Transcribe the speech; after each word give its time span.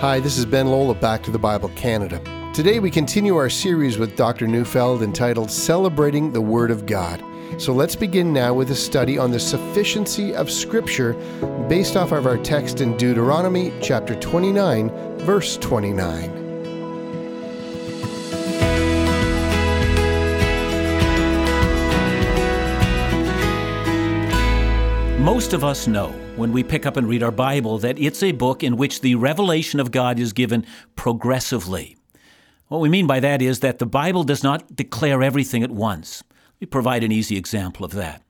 Hi, 0.00 0.18
this 0.18 0.38
is 0.38 0.46
Ben 0.46 0.66
Lola, 0.66 0.94
Back 0.94 1.22
to 1.24 1.30
the 1.30 1.38
Bible 1.38 1.68
Canada. 1.76 2.22
Today 2.54 2.80
we 2.80 2.90
continue 2.90 3.36
our 3.36 3.50
series 3.50 3.98
with 3.98 4.16
Dr. 4.16 4.46
Neufeld 4.46 5.02
entitled 5.02 5.50
Celebrating 5.50 6.32
the 6.32 6.40
Word 6.40 6.70
of 6.70 6.86
God. 6.86 7.22
So 7.58 7.74
let's 7.74 7.96
begin 7.96 8.32
now 8.32 8.54
with 8.54 8.70
a 8.70 8.74
study 8.74 9.18
on 9.18 9.30
the 9.30 9.38
sufficiency 9.38 10.34
of 10.34 10.50
Scripture 10.50 11.12
based 11.68 11.98
off 11.98 12.12
of 12.12 12.24
our 12.24 12.38
text 12.38 12.80
in 12.80 12.96
Deuteronomy 12.96 13.74
chapter 13.82 14.14
29, 14.14 14.88
verse 15.18 15.58
29. 15.58 16.39
Most 25.20 25.52
of 25.52 25.64
us 25.64 25.86
know 25.86 26.08
when 26.36 26.50
we 26.50 26.64
pick 26.64 26.86
up 26.86 26.96
and 26.96 27.06
read 27.06 27.22
our 27.22 27.30
Bible 27.30 27.76
that 27.80 27.98
it's 27.98 28.22
a 28.22 28.32
book 28.32 28.62
in 28.62 28.78
which 28.78 29.02
the 29.02 29.16
revelation 29.16 29.78
of 29.78 29.90
God 29.90 30.18
is 30.18 30.32
given 30.32 30.64
progressively. 30.96 31.98
What 32.68 32.80
we 32.80 32.88
mean 32.88 33.06
by 33.06 33.20
that 33.20 33.42
is 33.42 33.60
that 33.60 33.78
the 33.80 33.84
Bible 33.84 34.24
does 34.24 34.42
not 34.42 34.74
declare 34.74 35.22
everything 35.22 35.62
at 35.62 35.70
once. 35.70 36.24
We 36.58 36.66
provide 36.66 37.04
an 37.04 37.12
easy 37.12 37.36
example 37.36 37.84
of 37.84 37.92
that. 37.92 38.22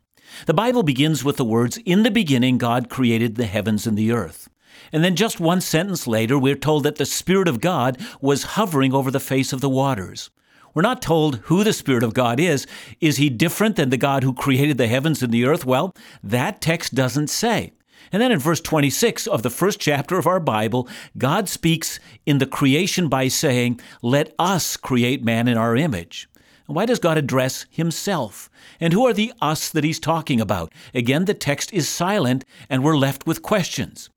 The 0.47 0.53
Bible 0.53 0.83
begins 0.83 1.23
with 1.23 1.37
the 1.37 1.45
words, 1.45 1.79
In 1.87 2.03
the 2.03 2.11
beginning, 2.11 2.59
God 2.59 2.91
created 2.91 3.37
the 3.37 3.47
heavens 3.47 3.87
and 3.87 3.97
the 3.97 4.11
earth. 4.11 4.49
And 4.93 5.05
then 5.05 5.15
just 5.15 5.39
one 5.39 5.61
sentence 5.61 6.09
later, 6.09 6.37
we're 6.37 6.57
told 6.57 6.83
that 6.83 6.97
the 6.97 7.07
Spirit 7.07 7.47
of 7.47 7.61
God 7.61 7.99
was 8.21 8.43
hovering 8.43 8.93
over 8.93 9.13
the 9.13 9.21
face 9.21 9.53
of 9.53 9.61
the 9.61 9.71
waters. 9.71 10.29
We're 10.75 10.83
not 10.83 11.03
told 11.03 11.37
who 11.45 11.65
the 11.65 11.73
Spirit 11.73 12.03
of 12.03 12.15
God 12.15 12.39
is. 12.39 12.67
Is 13.01 13.17
he 13.17 13.29
different 13.29 13.77
than 13.77 13.91
the 13.91 13.97
God 13.97 14.23
who 14.23 14.33
created 14.33 14.79
the 14.79 14.87
heavens 14.87 15.23
and 15.23 15.33
the 15.33 15.45
earth? 15.45 15.67
Well, 15.67 15.95
that 16.23 16.61
text 16.61 16.95
doesn't 16.95 17.29
say. 17.29 17.73
And 18.13 18.21
then 18.21 18.33
in 18.33 18.39
verse 18.39 18.61
26 18.61 19.27
of 19.27 19.43
the 19.43 19.51
first 19.51 19.79
chapter 19.79 20.19
of 20.19 20.27
our 20.27 20.41
Bible, 20.41 20.89
God 21.17 21.49
speaks 21.49 22.01
in 22.27 22.39
the 22.39 22.47
creation 22.47 23.09
by 23.09 23.29
saying, 23.29 23.81
Let 24.03 24.35
us 24.39 24.77
create 24.77 25.25
man 25.25 25.49
in 25.49 25.57
our 25.57 25.77
image. 25.77 26.29
Why 26.67 26.87
does 26.87 27.01
God 27.01 27.19
address 27.19 27.67
himself? 27.69 28.49
And 28.79 28.93
who 28.93 29.05
are 29.07 29.13
the 29.13 29.33
us 29.41 29.71
that 29.71 29.85
he's 29.85 29.99
talking 29.99 30.41
about? 30.41 30.73
Again, 30.95 31.25
the 31.25 31.35
text 31.35 31.73
is 31.73 31.89
silent 31.89 32.45
and 32.69 32.85
we're 32.85 32.97
left 32.97 33.27
with 33.27 33.43
questions. 33.43 34.09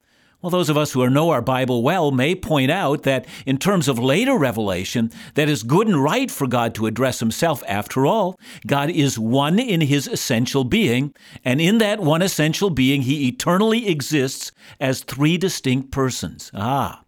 Well, 0.43 0.49
those 0.49 0.67
of 0.67 0.75
us 0.75 0.91
who 0.91 1.09
know 1.09 1.29
our 1.29 1.41
Bible 1.41 1.83
well 1.83 2.11
may 2.11 2.35
point 2.35 2.69
out 2.69 3.03
that 3.03 3.25
in 3.45 3.57
terms 3.57 3.87
of 3.87 3.97
later 3.97 4.37
revelation, 4.37 5.09
that 5.35 5.47
is 5.47 5.63
good 5.63 5.87
and 5.87 6.03
right 6.03 6.29
for 6.29 6.47
God 6.47 6.75
to 6.75 6.85
address 6.85 7.21
himself. 7.21 7.63
After 7.65 8.05
all, 8.05 8.37
God 8.67 8.89
is 8.89 9.17
one 9.17 9.57
in 9.57 9.79
his 9.79 10.05
essential 10.05 10.65
being, 10.65 11.15
and 11.45 11.61
in 11.61 11.77
that 11.77 12.01
one 12.01 12.21
essential 12.21 12.69
being, 12.69 13.03
he 13.03 13.29
eternally 13.29 13.87
exists 13.87 14.51
as 14.81 15.03
three 15.03 15.37
distinct 15.37 15.91
persons. 15.91 16.51
Ah. 16.53 17.03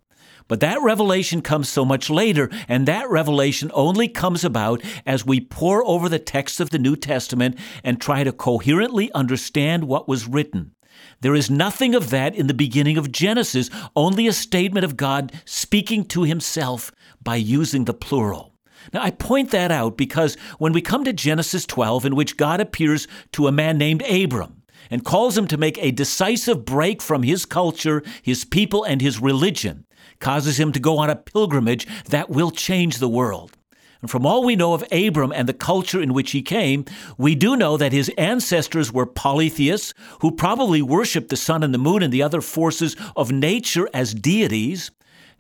But 0.48 0.62
that 0.62 0.82
revelation 0.82 1.42
comes 1.42 1.68
so 1.68 1.84
much 1.84 2.10
later, 2.10 2.50
and 2.70 2.88
that 2.88 3.10
revelation 3.10 3.70
only 3.74 4.08
comes 4.08 4.46
about 4.46 4.82
as 5.06 5.26
we 5.26 5.42
pore 5.42 5.86
over 5.86 6.08
the 6.08 6.20
text 6.20 6.62
of 6.62 6.70
the 6.70 6.80
New 6.80 6.96
Testament 6.96 7.58
and 7.84 8.00
try 8.00 8.24
to 8.24 8.32
coherently 8.32 9.12
understand 9.12 9.84
what 9.86 10.08
was 10.08 10.26
written. 10.26 10.75
There 11.22 11.36
is 11.36 11.50
nothing 11.50 11.96
of 11.96 12.10
that 12.10 12.36
in 12.36 12.48
the 12.48 12.54
beginning 12.54 12.98
of 12.98 13.12
Genesis, 13.12 13.70
only 13.96 14.28
a 14.28 14.34
statement 14.34 14.86
of 14.86 14.98
God 14.98 15.32
speaking 15.46 16.06
to 16.06 16.24
himself 16.24 16.92
by 17.24 17.36
using 17.36 17.86
the 17.86 17.94
plural. 17.94 18.54
Now, 18.94 19.02
I 19.02 19.12
point 19.12 19.52
that 19.52 19.72
out 19.72 19.98
because 19.98 20.36
when 20.60 20.74
we 20.74 20.82
come 20.82 21.04
to 21.06 21.14
Genesis 21.14 21.66
12, 21.66 22.06
in 22.06 22.16
which 22.16 22.38
God 22.38 22.62
appears 22.62 23.08
to 23.32 23.48
a 23.48 23.52
man 23.52 23.78
named 23.78 24.04
Abram 24.04 24.62
and 24.92 25.04
calls 25.04 25.38
him 25.38 25.48
to 25.48 25.58
make 25.58 25.78
a 25.80 25.92
decisive 25.92 26.66
break 26.66 27.02
from 27.02 27.24
his 27.24 27.46
culture, 27.46 28.04
his 28.22 28.46
people, 28.46 28.84
and 28.84 29.02
his 29.02 29.20
religion, 29.20 29.86
causes 30.20 30.60
him 30.60 30.72
to 30.72 30.80
go 30.80 30.98
on 30.98 31.10
a 31.10 31.16
pilgrimage 31.16 31.88
that 32.06 32.30
will 32.30 32.52
change 32.52 32.98
the 32.98 33.10
world. 33.10 33.58
And 34.06 34.12
from 34.12 34.28
all 34.28 34.44
we 34.44 34.56
know 34.56 34.76
of 34.76 34.86
Abram 34.92 35.32
and 35.32 35.50
the 35.50 35.54
culture 35.54 36.00
in 36.00 36.14
which 36.14 36.30
he 36.30 36.44
came, 36.44 36.86
we 37.18 37.34
do 37.34 37.56
know 37.56 37.76
that 37.76 37.92
his 37.92 38.12
ancestors 38.20 38.94
were 38.94 39.08
polytheists 39.08 39.96
who 40.22 40.30
probably 40.30 40.80
worshiped 40.80 41.30
the 41.30 41.36
sun 41.36 41.64
and 41.64 41.74
the 41.74 41.80
moon 41.80 42.04
and 42.04 42.14
the 42.14 42.22
other 42.22 42.40
forces 42.40 42.96
of 43.16 43.32
nature 43.32 43.90
as 43.96 44.14
deities. 44.14 44.92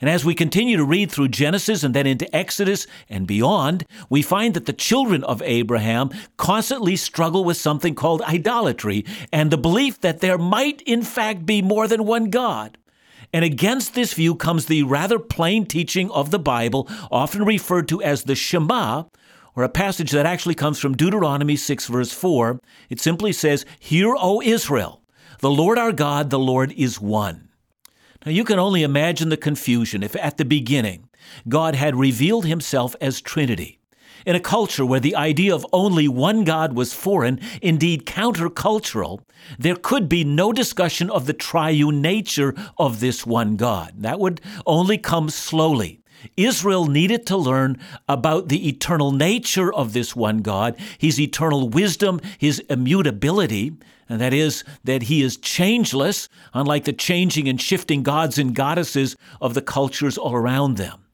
And 0.01 0.09
as 0.09 0.25
we 0.25 0.34
continue 0.34 0.78
to 0.78 0.84
read 0.84 1.12
through 1.12 1.28
Genesis 1.28 1.84
and 1.84 1.94
then 1.94 2.07
into 2.07 2.35
Exodus 2.35 2.88
and 3.07 3.28
beyond, 3.28 3.85
we 4.09 4.23
find 4.23 4.56
that 4.56 4.66
the 4.66 4.73
children 4.73 5.23
of 5.25 5.44
Abraham 5.44 6.09
constantly 6.35 6.95
struggle 6.95 7.44
with 7.44 7.57
something 7.57 7.94
called 7.94 8.23
idolatry 8.23 9.06
and 9.31 9.51
the 9.51 9.59
belief 9.59 10.01
that 10.01 10.22
there 10.22 10.39
might, 10.39 10.81
in 10.88 11.03
fact, 11.03 11.45
be 11.45 11.62
more 11.62 11.88
than 11.88 12.03
one 12.03 12.31
God. 12.31 12.79
And 13.35 13.44
against 13.44 13.96
this 13.96 14.13
view 14.13 14.34
comes 14.34 14.68
the 14.68 14.84
rather 14.84 15.19
plain 15.19 15.66
teaching 15.66 16.09
of 16.12 16.31
the 16.31 16.40
Bible, 16.40 16.88
often 17.12 17.44
referred 17.44 17.90
to 17.90 18.01
as 18.01 18.23
the 18.23 18.34
Shema, 18.34 19.03
or 19.57 19.63
a 19.63 19.68
passage 19.68 20.12
that 20.12 20.25
actually 20.25 20.56
comes 20.56 20.79
from 20.79 20.96
Deuteronomy 20.96 21.57
6, 21.57 21.88
verse 21.88 22.13
4. 22.13 22.62
It 22.90 23.01
simply 23.01 23.34
says, 23.34 23.66
Hear, 23.78 24.16
O 24.18 24.41
Israel, 24.41 25.01
the 25.41 25.50
Lord 25.50 25.78
our 25.78 25.91
God, 25.91 26.29
the 26.29 26.40
Lord 26.40 26.72
is 26.78 27.01
one. 27.01 27.50
Now 28.25 28.31
you 28.31 28.45
can 28.45 28.57
only 28.57 28.84
imagine 28.84 29.28
the 29.28 29.35
confusion 29.35 30.01
if 30.01 30.16
at 30.16 30.38
the 30.38 30.45
beginning 30.45 31.09
God 31.50 31.75
had 31.75 31.97
revealed 31.97 32.45
himself 32.45 32.95
as 33.01 33.19
Trinity. 33.19 33.75
In 34.25 34.36
a 34.36 34.40
culture 34.40 34.84
where 34.84 35.00
the 35.00 35.16
idea 35.16 35.53
of 35.53 35.68
only 35.72 36.08
one 36.08 36.46
God 36.46 36.74
was 36.74 36.96
foreign, 36.96 37.40
indeed 37.62 38.08
countercultural, 38.08 39.22
there 39.59 39.75
could 39.75 40.09
be 40.09 40.24
no 40.24 40.52
discussion 40.52 41.12
of 41.12 41.28
the 41.28 41.34
triune 41.34 42.02
nature 42.02 42.56
of 42.80 43.02
this 43.02 43.24
one 43.24 43.56
God. 43.56 43.94
That 43.97 44.19
would 44.19 44.41
only 44.66 44.97
come 44.97 45.30
slowly. 45.30 46.02
Israel 46.38 46.88
needed 46.88 47.28
to 47.28 47.38
learn 47.38 47.78
about 48.09 48.50
the 48.50 48.68
eternal 48.68 49.12
nature 49.12 49.72
of 49.72 49.94
this 49.94 50.16
one 50.16 50.40
God, 50.40 50.75
his 50.97 51.19
eternal 51.19 51.69
wisdom, 51.69 52.19
his 52.40 52.59
immutability, 52.68 53.74
and 54.09 54.19
that 54.22 54.34
is 54.34 54.63
that 54.84 55.03
he 55.03 55.22
is 55.22 55.38
changeless, 55.38 56.30
unlike 56.52 56.86
the 56.86 56.94
changing 56.94 57.47
and 57.47 57.62
shifting 57.62 58.02
gods 58.02 58.40
and 58.40 58.56
goddesses 58.56 59.16
of 59.40 59.53
the 59.53 59.62
cultures 59.62 60.18
all 60.18 60.34
around 60.34 60.78
them. 60.78 61.04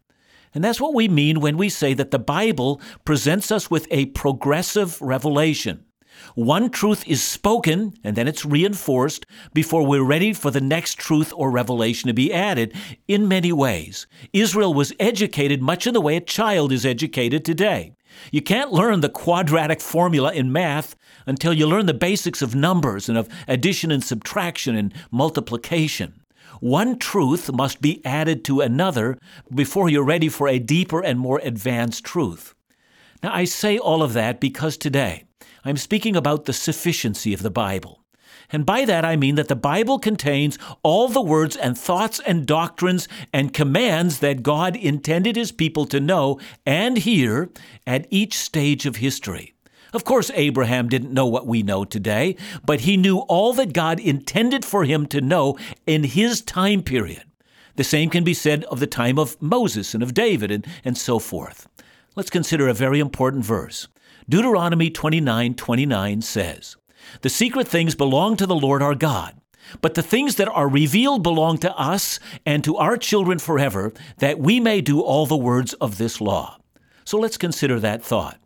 And 0.54 0.64
that's 0.64 0.82
what 0.82 0.94
we 0.94 1.08
mean 1.08 1.40
when 1.40 1.58
we 1.58 1.70
say 1.70 1.94
that 1.94 2.12
the 2.12 2.20
Bible 2.20 2.82
presents 3.06 3.52
us 3.52 3.72
with 3.72 3.88
a 3.90 4.08
progressive 4.08 5.02
revelation. 5.02 5.86
One 6.36 6.70
truth 6.70 7.08
is 7.08 7.24
spoken 7.24 7.94
and 8.04 8.16
then 8.16 8.28
it's 8.28 8.46
reinforced 8.46 9.26
before 9.54 9.86
we're 9.86 10.04
ready 10.04 10.34
for 10.34 10.52
the 10.52 10.62
next 10.62 10.98
truth 10.98 11.34
or 11.36 11.50
revelation 11.50 12.08
to 12.08 12.14
be 12.14 12.34
added 12.34 12.76
in 13.08 13.28
many 13.28 13.52
ways. 13.52 14.08
Israel 14.34 14.74
was 14.74 14.94
educated 15.00 15.62
much 15.62 15.88
in 15.88 15.94
the 15.94 16.02
way 16.02 16.16
a 16.18 16.22
child 16.22 16.72
is 16.72 16.86
educated 16.86 17.44
today. 17.44 17.94
You 18.32 18.42
can't 18.42 18.74
learn 18.74 19.00
the 19.00 19.10
quadratic 19.10 19.82
formula 19.82 20.34
in 20.34 20.52
math 20.52 20.96
until 21.26 21.54
you 21.54 21.66
learn 21.66 21.86
the 21.86 21.94
basics 21.94 22.42
of 22.42 22.56
numbers 22.56 23.08
and 23.08 23.18
of 23.18 23.30
addition 23.48 23.90
and 23.90 24.04
subtraction 24.04 24.76
and 24.76 24.94
multiplication. 25.12 26.21
One 26.62 27.00
truth 27.00 27.52
must 27.52 27.82
be 27.82 28.06
added 28.06 28.46
to 28.46 28.62
another 28.62 29.18
before 29.54 29.90
you're 29.90 30.04
ready 30.04 30.30
for 30.30 30.48
a 30.48 30.60
deeper 30.60 31.04
and 31.04 31.18
more 31.18 31.42
advanced 31.44 32.04
truth. 32.04 32.54
Now, 33.24 33.34
I 33.34 33.46
say 33.46 33.80
all 33.80 34.04
of 34.04 34.14
that 34.14 34.40
because 34.40 34.78
today 34.78 35.24
I'm 35.66 35.76
speaking 35.76 36.16
about 36.16 36.46
the 36.46 36.54
sufficiency 36.54 37.34
of 37.34 37.42
the 37.42 37.50
Bible. 37.50 38.04
And 38.52 38.64
by 38.64 38.86
that 38.86 39.04
I 39.04 39.16
mean 39.16 39.36
that 39.36 39.48
the 39.48 39.56
Bible 39.56 39.98
contains 39.98 40.60
all 40.84 41.08
the 41.08 41.20
words 41.20 41.56
and 41.56 41.76
thoughts 41.76 42.20
and 42.28 42.46
doctrines 42.46 43.08
and 43.34 43.56
commands 43.56 44.20
that 44.20 44.44
God 44.44 44.76
intended 44.76 45.38
His 45.38 45.52
people 45.52 45.88
to 45.88 46.00
know 46.00 46.40
and 46.64 46.96
hear 46.96 47.50
at 47.88 48.06
each 48.12 48.38
stage 48.38 48.86
of 48.86 48.98
history. 48.98 49.56
Of 49.94 50.06
course, 50.06 50.32
Abraham 50.34 50.88
didn't 50.88 51.14
know 51.14 51.26
what 51.26 51.48
we 51.48 51.64
know 51.64 51.84
today, 51.84 52.38
but 52.66 52.82
he 52.82 52.96
knew 52.96 53.20
all 53.20 53.54
that 53.54 53.74
God 53.74 54.00
intended 54.00 54.64
for 54.64 54.86
him 54.86 55.06
to 55.08 55.20
know 55.20 55.58
in 55.86 56.04
his 56.04 56.42
time 56.42 56.82
period. 56.82 57.24
The 57.76 57.84
same 57.84 58.10
can 58.10 58.24
be 58.24 58.34
said 58.34 58.64
of 58.66 58.80
the 58.80 58.88
time 58.88 59.20
of 59.20 59.42
Moses 59.42 59.94
and 59.94 60.04
of 60.04 60.14
David 60.14 60.52
and, 60.52 60.68
and 60.86 60.98
so 60.98 61.20
forth. 61.20 61.68
Let's 62.16 62.30
consider 62.30 62.68
a 62.68 62.74
very 62.74 63.00
important 63.00 63.46
verse. 63.46 63.88
Deuteronomy 64.30 64.90
29 64.90 65.56
29 65.56 66.22
says, 66.22 66.76
The 67.22 67.30
secret 67.30 67.68
things 67.68 67.96
belong 67.96 68.38
to 68.38 68.46
the 68.46 68.56
Lord 68.56 68.82
our 68.82 68.96
God, 68.96 69.36
but 69.82 69.96
the 69.96 70.04
things 70.04 70.36
that 70.36 70.50
are 70.50 70.68
revealed 70.68 71.24
belong 71.24 71.58
to 71.60 71.76
us 71.76 72.20
and 72.46 72.64
to 72.64 72.78
our 72.78 72.98
children 72.98 73.40
forever, 73.40 73.94
that 74.18 74.40
we 74.40 74.60
may 74.60 74.82
do 74.82 75.02
all 75.02 75.26
the 75.26 75.38
words 75.38 75.74
of 75.76 75.98
this 75.98 76.20
law. 76.22 76.58
So 77.06 77.18
let's 77.18 77.38
consider 77.38 77.80
that 77.80 78.04
thought. 78.04 78.41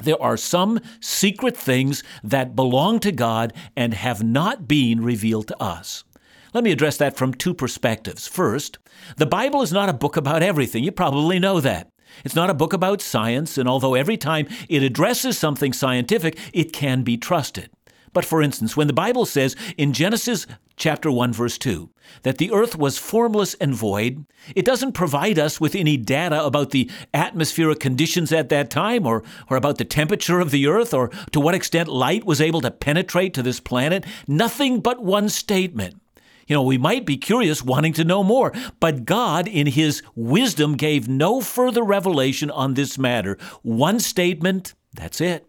There 0.00 0.20
are 0.20 0.36
some 0.36 0.80
secret 1.00 1.56
things 1.56 2.02
that 2.22 2.56
belong 2.56 3.00
to 3.00 3.12
God 3.12 3.52
and 3.76 3.94
have 3.94 4.22
not 4.22 4.68
been 4.68 5.02
revealed 5.02 5.48
to 5.48 5.62
us. 5.62 6.04
Let 6.52 6.64
me 6.64 6.72
address 6.72 6.96
that 6.98 7.16
from 7.16 7.34
two 7.34 7.54
perspectives. 7.54 8.28
First, 8.28 8.78
the 9.16 9.26
Bible 9.26 9.62
is 9.62 9.72
not 9.72 9.88
a 9.88 9.94
book 9.94 10.16
about 10.16 10.42
everything. 10.42 10.84
You 10.84 10.92
probably 10.92 11.38
know 11.38 11.60
that. 11.60 11.90
It's 12.24 12.36
not 12.36 12.50
a 12.50 12.54
book 12.54 12.72
about 12.72 13.02
science, 13.02 13.58
and 13.58 13.68
although 13.68 13.94
every 13.94 14.16
time 14.16 14.46
it 14.68 14.82
addresses 14.82 15.36
something 15.36 15.72
scientific, 15.72 16.38
it 16.52 16.72
can 16.72 17.02
be 17.02 17.16
trusted. 17.16 17.70
But 18.14 18.24
for 18.24 18.40
instance, 18.40 18.76
when 18.76 18.86
the 18.86 18.94
Bible 18.94 19.26
says 19.26 19.54
in 19.76 19.92
Genesis 19.92 20.46
chapter 20.76 21.10
1 21.10 21.32
verse 21.32 21.58
2 21.58 21.90
that 22.22 22.38
the 22.38 22.52
earth 22.52 22.78
was 22.78 22.96
formless 22.96 23.54
and 23.54 23.74
void, 23.74 24.24
it 24.54 24.64
doesn't 24.64 24.92
provide 24.92 25.38
us 25.38 25.60
with 25.60 25.74
any 25.74 25.96
data 25.96 26.42
about 26.42 26.70
the 26.70 26.90
atmospheric 27.12 27.80
conditions 27.80 28.32
at 28.32 28.48
that 28.48 28.70
time 28.70 29.06
or, 29.06 29.22
or 29.50 29.56
about 29.56 29.78
the 29.78 29.84
temperature 29.84 30.40
of 30.40 30.52
the 30.52 30.66
earth 30.66 30.94
or 30.94 31.08
to 31.32 31.40
what 31.40 31.54
extent 31.54 31.88
light 31.88 32.24
was 32.24 32.40
able 32.40 32.60
to 32.62 32.70
penetrate 32.70 33.34
to 33.34 33.42
this 33.42 33.60
planet. 33.60 34.06
Nothing 34.26 34.80
but 34.80 35.02
one 35.02 35.28
statement. 35.28 36.00
You 36.46 36.54
know, 36.54 36.62
we 36.62 36.78
might 36.78 37.06
be 37.06 37.16
curious, 37.16 37.62
wanting 37.64 37.94
to 37.94 38.04
know 38.04 38.22
more, 38.22 38.52
but 38.78 39.06
God, 39.06 39.48
in 39.48 39.66
His 39.66 40.02
wisdom, 40.14 40.76
gave 40.76 41.08
no 41.08 41.40
further 41.40 41.82
revelation 41.82 42.50
on 42.50 42.74
this 42.74 42.98
matter. 42.98 43.38
One 43.62 43.98
statement, 43.98 44.74
that's 44.92 45.22
it. 45.22 45.46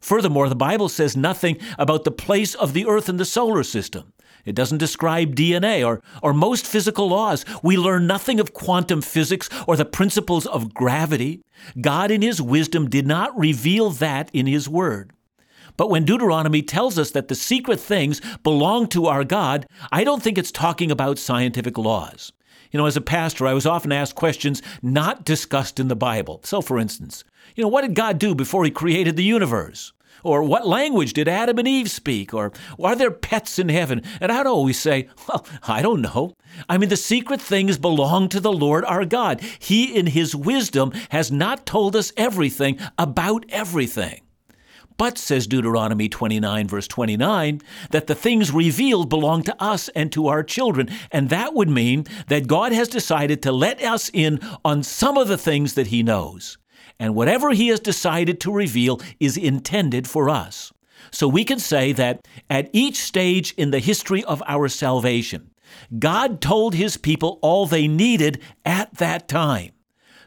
Furthermore, 0.00 0.48
the 0.48 0.56
Bible 0.56 0.88
says 0.88 1.16
nothing 1.16 1.58
about 1.78 2.04
the 2.04 2.10
place 2.10 2.54
of 2.54 2.72
the 2.72 2.86
earth 2.86 3.08
in 3.08 3.16
the 3.16 3.24
solar 3.24 3.62
system. 3.62 4.12
It 4.44 4.54
doesn't 4.54 4.78
describe 4.78 5.34
DNA 5.34 5.86
or, 5.86 6.00
or 6.22 6.32
most 6.32 6.66
physical 6.66 7.08
laws. 7.08 7.44
We 7.62 7.76
learn 7.76 8.06
nothing 8.06 8.40
of 8.40 8.54
quantum 8.54 9.02
physics 9.02 9.48
or 9.66 9.76
the 9.76 9.84
principles 9.84 10.46
of 10.46 10.72
gravity. 10.72 11.42
God, 11.80 12.10
in 12.10 12.22
His 12.22 12.40
wisdom, 12.40 12.88
did 12.88 13.06
not 13.06 13.38
reveal 13.38 13.90
that 13.90 14.30
in 14.32 14.46
His 14.46 14.68
Word. 14.68 15.12
But 15.76 15.90
when 15.90 16.04
Deuteronomy 16.04 16.62
tells 16.62 16.98
us 16.98 17.10
that 17.12 17.28
the 17.28 17.34
secret 17.34 17.78
things 17.78 18.20
belong 18.42 18.88
to 18.88 19.06
our 19.06 19.22
God, 19.22 19.66
I 19.92 20.02
don't 20.02 20.22
think 20.22 20.38
it's 20.38 20.50
talking 20.50 20.90
about 20.90 21.18
scientific 21.18 21.76
laws. 21.76 22.32
You 22.70 22.78
know, 22.78 22.86
as 22.86 22.96
a 22.96 23.02
pastor, 23.02 23.46
I 23.46 23.54
was 23.54 23.66
often 23.66 23.92
asked 23.92 24.14
questions 24.14 24.60
not 24.82 25.24
discussed 25.24 25.80
in 25.80 25.88
the 25.88 25.96
Bible. 25.96 26.40
So, 26.44 26.60
for 26.60 26.78
instance, 26.78 27.24
you 27.58 27.62
know, 27.62 27.68
what 27.68 27.82
did 27.82 27.96
God 27.96 28.20
do 28.20 28.36
before 28.36 28.64
He 28.64 28.70
created 28.70 29.16
the 29.16 29.24
universe? 29.24 29.92
Or 30.22 30.44
what 30.44 30.66
language 30.66 31.12
did 31.12 31.26
Adam 31.26 31.58
and 31.58 31.66
Eve 31.66 31.90
speak? 31.90 32.32
Or 32.32 32.52
are 32.80 32.94
there 32.94 33.10
pets 33.10 33.58
in 33.58 33.68
heaven? 33.68 34.02
And 34.20 34.30
I'd 34.30 34.46
always 34.46 34.78
say, 34.78 35.08
well, 35.28 35.44
I 35.66 35.82
don't 35.82 36.00
know. 36.00 36.36
I 36.68 36.78
mean, 36.78 36.88
the 36.88 36.96
secret 36.96 37.40
things 37.40 37.76
belong 37.76 38.28
to 38.28 38.38
the 38.38 38.52
Lord 38.52 38.84
our 38.84 39.04
God. 39.04 39.40
He, 39.58 39.92
in 39.92 40.06
His 40.06 40.36
wisdom, 40.36 40.92
has 41.10 41.32
not 41.32 41.66
told 41.66 41.96
us 41.96 42.12
everything 42.16 42.78
about 42.96 43.44
everything. 43.48 44.20
But, 44.96 45.18
says 45.18 45.48
Deuteronomy 45.48 46.08
29, 46.08 46.68
verse 46.68 46.86
29, 46.86 47.60
that 47.90 48.06
the 48.06 48.14
things 48.14 48.52
revealed 48.52 49.08
belong 49.08 49.42
to 49.44 49.62
us 49.62 49.88
and 49.90 50.12
to 50.12 50.28
our 50.28 50.44
children. 50.44 50.88
And 51.10 51.28
that 51.30 51.54
would 51.54 51.68
mean 51.68 52.06
that 52.28 52.46
God 52.46 52.70
has 52.70 52.86
decided 52.86 53.42
to 53.42 53.52
let 53.52 53.82
us 53.82 54.10
in 54.12 54.38
on 54.64 54.84
some 54.84 55.16
of 55.16 55.26
the 55.26 55.38
things 55.38 55.74
that 55.74 55.88
He 55.88 56.04
knows. 56.04 56.56
And 56.98 57.14
whatever 57.14 57.50
He 57.50 57.68
has 57.68 57.80
decided 57.80 58.40
to 58.40 58.52
reveal 58.52 59.00
is 59.20 59.36
intended 59.36 60.08
for 60.08 60.28
us. 60.28 60.72
So 61.10 61.28
we 61.28 61.44
can 61.44 61.58
say 61.58 61.92
that 61.92 62.26
at 62.50 62.70
each 62.72 62.96
stage 62.96 63.54
in 63.56 63.70
the 63.70 63.78
history 63.78 64.24
of 64.24 64.42
our 64.46 64.68
salvation, 64.68 65.50
God 65.98 66.40
told 66.40 66.74
His 66.74 66.96
people 66.96 67.38
all 67.42 67.66
they 67.66 67.88
needed 67.88 68.40
at 68.64 68.94
that 68.94 69.28
time. 69.28 69.72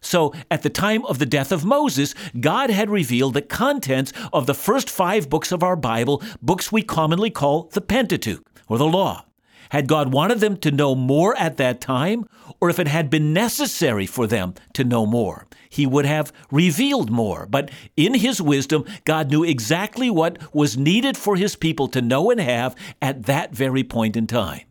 So, 0.03 0.33
at 0.49 0.63
the 0.63 0.69
time 0.71 1.05
of 1.05 1.19
the 1.19 1.27
death 1.27 1.51
of 1.51 1.63
Moses, 1.63 2.15
God 2.39 2.71
had 2.71 2.89
revealed 2.89 3.35
the 3.35 3.41
contents 3.43 4.11
of 4.33 4.47
the 4.47 4.55
first 4.55 4.89
five 4.89 5.29
books 5.29 5.51
of 5.51 5.61
our 5.61 5.75
Bible, 5.75 6.23
books 6.41 6.71
we 6.71 6.81
commonly 6.81 7.29
call 7.29 7.69
the 7.73 7.81
Pentateuch, 7.81 8.43
or 8.67 8.79
the 8.79 8.87
Law. 8.87 9.25
Had 9.71 9.87
God 9.87 10.11
wanted 10.11 10.41
them 10.41 10.57
to 10.57 10.71
know 10.71 10.95
more 10.95 11.33
at 11.37 11.55
that 11.55 11.79
time, 11.79 12.25
or 12.59 12.69
if 12.69 12.77
it 12.77 12.89
had 12.89 13.09
been 13.09 13.31
necessary 13.31 14.05
for 14.05 14.27
them 14.27 14.53
to 14.73 14.83
know 14.83 15.05
more, 15.05 15.47
He 15.69 15.85
would 15.85 16.05
have 16.05 16.33
revealed 16.51 17.09
more. 17.09 17.45
But 17.49 17.71
in 17.95 18.15
His 18.15 18.41
wisdom, 18.41 18.83
God 19.05 19.31
knew 19.31 19.45
exactly 19.45 20.09
what 20.09 20.53
was 20.53 20.75
needed 20.77 21.15
for 21.15 21.37
His 21.37 21.55
people 21.55 21.87
to 21.87 22.01
know 22.01 22.29
and 22.29 22.41
have 22.41 22.75
at 23.01 23.23
that 23.27 23.55
very 23.55 23.81
point 23.81 24.17
in 24.17 24.27
time. 24.27 24.63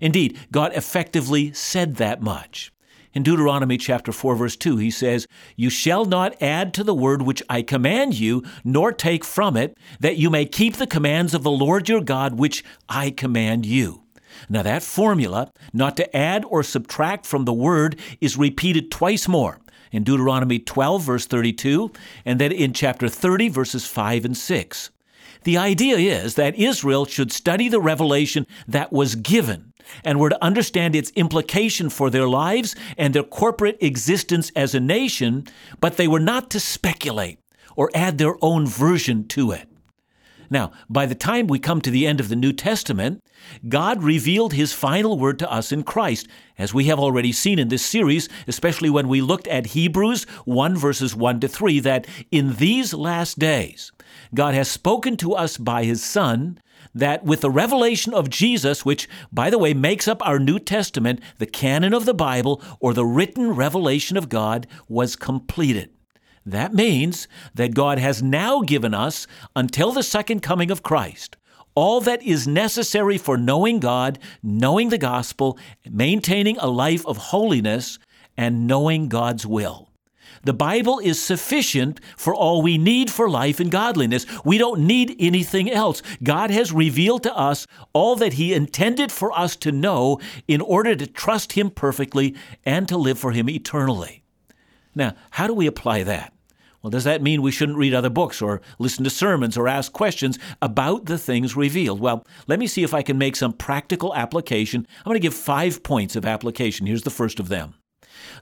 Indeed, 0.00 0.36
God 0.50 0.72
effectively 0.74 1.52
said 1.52 1.94
that 1.96 2.20
much. 2.20 2.72
In 3.14 3.22
Deuteronomy 3.22 3.76
chapter 3.76 4.10
4 4.10 4.34
verse 4.34 4.56
2 4.56 4.78
he 4.78 4.90
says, 4.90 5.28
"You 5.54 5.70
shall 5.70 6.04
not 6.04 6.34
add 6.42 6.74
to 6.74 6.82
the 6.82 6.94
word 6.94 7.22
which 7.22 7.44
I 7.48 7.62
command 7.62 8.18
you, 8.18 8.42
nor 8.64 8.90
take 8.90 9.24
from 9.24 9.56
it, 9.56 9.78
that 10.00 10.16
you 10.16 10.30
may 10.30 10.46
keep 10.46 10.78
the 10.78 10.86
commands 10.88 11.32
of 11.32 11.44
the 11.44 11.50
Lord 11.52 11.88
your 11.88 12.00
God 12.00 12.40
which 12.40 12.64
I 12.88 13.10
command 13.10 13.66
you." 13.66 14.02
Now 14.48 14.62
that 14.62 14.82
formula, 14.82 15.52
not 15.72 15.96
to 15.96 16.16
add 16.16 16.44
or 16.44 16.62
subtract 16.62 17.26
from 17.26 17.44
the 17.44 17.52
word, 17.52 17.98
is 18.20 18.36
repeated 18.36 18.90
twice 18.90 19.28
more 19.28 19.58
in 19.90 20.04
Deuteronomy 20.04 20.58
12 20.58 21.02
verse 21.02 21.26
32 21.26 21.92
and 22.24 22.40
then 22.40 22.52
in 22.52 22.72
chapter 22.72 23.08
30 23.08 23.48
verses 23.48 23.86
5 23.86 24.24
and 24.24 24.36
6. 24.36 24.90
The 25.44 25.58
idea 25.58 25.96
is 25.96 26.34
that 26.36 26.54
Israel 26.54 27.04
should 27.04 27.32
study 27.32 27.68
the 27.68 27.80
revelation 27.80 28.46
that 28.68 28.92
was 28.92 29.16
given 29.16 29.72
and 30.04 30.20
were 30.20 30.30
to 30.30 30.44
understand 30.44 30.94
its 30.94 31.10
implication 31.16 31.90
for 31.90 32.10
their 32.10 32.28
lives 32.28 32.76
and 32.96 33.12
their 33.12 33.24
corporate 33.24 33.76
existence 33.80 34.52
as 34.54 34.74
a 34.74 34.80
nation, 34.80 35.44
but 35.80 35.96
they 35.96 36.06
were 36.06 36.20
not 36.20 36.50
to 36.50 36.60
speculate 36.60 37.38
or 37.74 37.90
add 37.94 38.18
their 38.18 38.36
own 38.42 38.66
version 38.66 39.26
to 39.28 39.50
it. 39.50 39.68
Now, 40.52 40.70
by 40.90 41.06
the 41.06 41.14
time 41.14 41.46
we 41.46 41.58
come 41.58 41.80
to 41.80 41.90
the 41.90 42.06
end 42.06 42.20
of 42.20 42.28
the 42.28 42.36
New 42.36 42.52
Testament, 42.52 43.22
God 43.70 44.02
revealed 44.02 44.52
His 44.52 44.74
final 44.74 45.18
word 45.18 45.38
to 45.38 45.50
us 45.50 45.72
in 45.72 45.82
Christ, 45.82 46.28
as 46.58 46.74
we 46.74 46.84
have 46.84 46.98
already 46.98 47.32
seen 47.32 47.58
in 47.58 47.68
this 47.68 47.82
series, 47.82 48.28
especially 48.46 48.90
when 48.90 49.08
we 49.08 49.22
looked 49.22 49.48
at 49.48 49.68
Hebrews 49.68 50.24
1 50.44 50.76
verses 50.76 51.16
1 51.16 51.40
to 51.40 51.48
3, 51.48 51.80
that 51.80 52.06
in 52.30 52.56
these 52.56 52.92
last 52.92 53.38
days, 53.38 53.92
God 54.34 54.52
has 54.52 54.70
spoken 54.70 55.16
to 55.16 55.32
us 55.32 55.56
by 55.56 55.84
His 55.84 56.04
Son, 56.04 56.60
that 56.94 57.24
with 57.24 57.40
the 57.40 57.50
revelation 57.50 58.12
of 58.12 58.28
Jesus, 58.28 58.84
which, 58.84 59.08
by 59.32 59.48
the 59.48 59.58
way, 59.58 59.72
makes 59.72 60.06
up 60.06 60.20
our 60.26 60.38
New 60.38 60.58
Testament, 60.58 61.22
the 61.38 61.46
canon 61.46 61.94
of 61.94 62.04
the 62.04 62.12
Bible, 62.12 62.62
or 62.78 62.92
the 62.92 63.06
written 63.06 63.52
revelation 63.52 64.18
of 64.18 64.28
God, 64.28 64.66
was 64.86 65.16
completed. 65.16 65.88
That 66.44 66.74
means 66.74 67.28
that 67.54 67.74
God 67.74 67.98
has 67.98 68.22
now 68.22 68.60
given 68.60 68.94
us, 68.94 69.26
until 69.54 69.92
the 69.92 70.02
second 70.02 70.40
coming 70.40 70.70
of 70.70 70.82
Christ, 70.82 71.36
all 71.74 72.00
that 72.00 72.22
is 72.22 72.46
necessary 72.48 73.16
for 73.16 73.36
knowing 73.36 73.78
God, 73.80 74.18
knowing 74.42 74.88
the 74.88 74.98
gospel, 74.98 75.58
maintaining 75.88 76.58
a 76.58 76.66
life 76.66 77.06
of 77.06 77.16
holiness, 77.16 77.98
and 78.36 78.66
knowing 78.66 79.08
God's 79.08 79.46
will. 79.46 79.88
The 80.44 80.52
Bible 80.52 80.98
is 80.98 81.22
sufficient 81.22 82.00
for 82.16 82.34
all 82.34 82.62
we 82.62 82.76
need 82.76 83.10
for 83.10 83.30
life 83.30 83.60
and 83.60 83.70
godliness. 83.70 84.26
We 84.44 84.58
don't 84.58 84.84
need 84.86 85.14
anything 85.20 85.70
else. 85.70 86.02
God 86.22 86.50
has 86.50 86.72
revealed 86.72 87.22
to 87.22 87.36
us 87.36 87.66
all 87.92 88.16
that 88.16 88.32
He 88.32 88.52
intended 88.52 89.12
for 89.12 89.30
us 89.38 89.54
to 89.56 89.70
know 89.70 90.18
in 90.48 90.60
order 90.60 90.96
to 90.96 91.06
trust 91.06 91.52
Him 91.52 91.70
perfectly 91.70 92.34
and 92.64 92.88
to 92.88 92.96
live 92.96 93.20
for 93.20 93.30
Him 93.30 93.48
eternally. 93.48 94.21
Now, 94.94 95.14
how 95.30 95.46
do 95.46 95.54
we 95.54 95.66
apply 95.66 96.02
that? 96.04 96.32
Well, 96.82 96.90
does 96.90 97.04
that 97.04 97.22
mean 97.22 97.42
we 97.42 97.52
shouldn't 97.52 97.78
read 97.78 97.94
other 97.94 98.10
books 98.10 98.42
or 98.42 98.60
listen 98.78 99.04
to 99.04 99.10
sermons 99.10 99.56
or 99.56 99.68
ask 99.68 99.92
questions 99.92 100.38
about 100.60 101.04
the 101.06 101.16
things 101.16 101.56
revealed? 101.56 102.00
Well, 102.00 102.26
let 102.48 102.58
me 102.58 102.66
see 102.66 102.82
if 102.82 102.92
I 102.92 103.02
can 103.02 103.18
make 103.18 103.36
some 103.36 103.52
practical 103.52 104.14
application. 104.16 104.86
I'm 104.98 105.10
going 105.10 105.14
to 105.14 105.20
give 105.20 105.34
five 105.34 105.84
points 105.84 106.16
of 106.16 106.26
application. 106.26 106.86
Here's 106.86 107.04
the 107.04 107.10
first 107.10 107.38
of 107.38 107.48
them. 107.48 107.74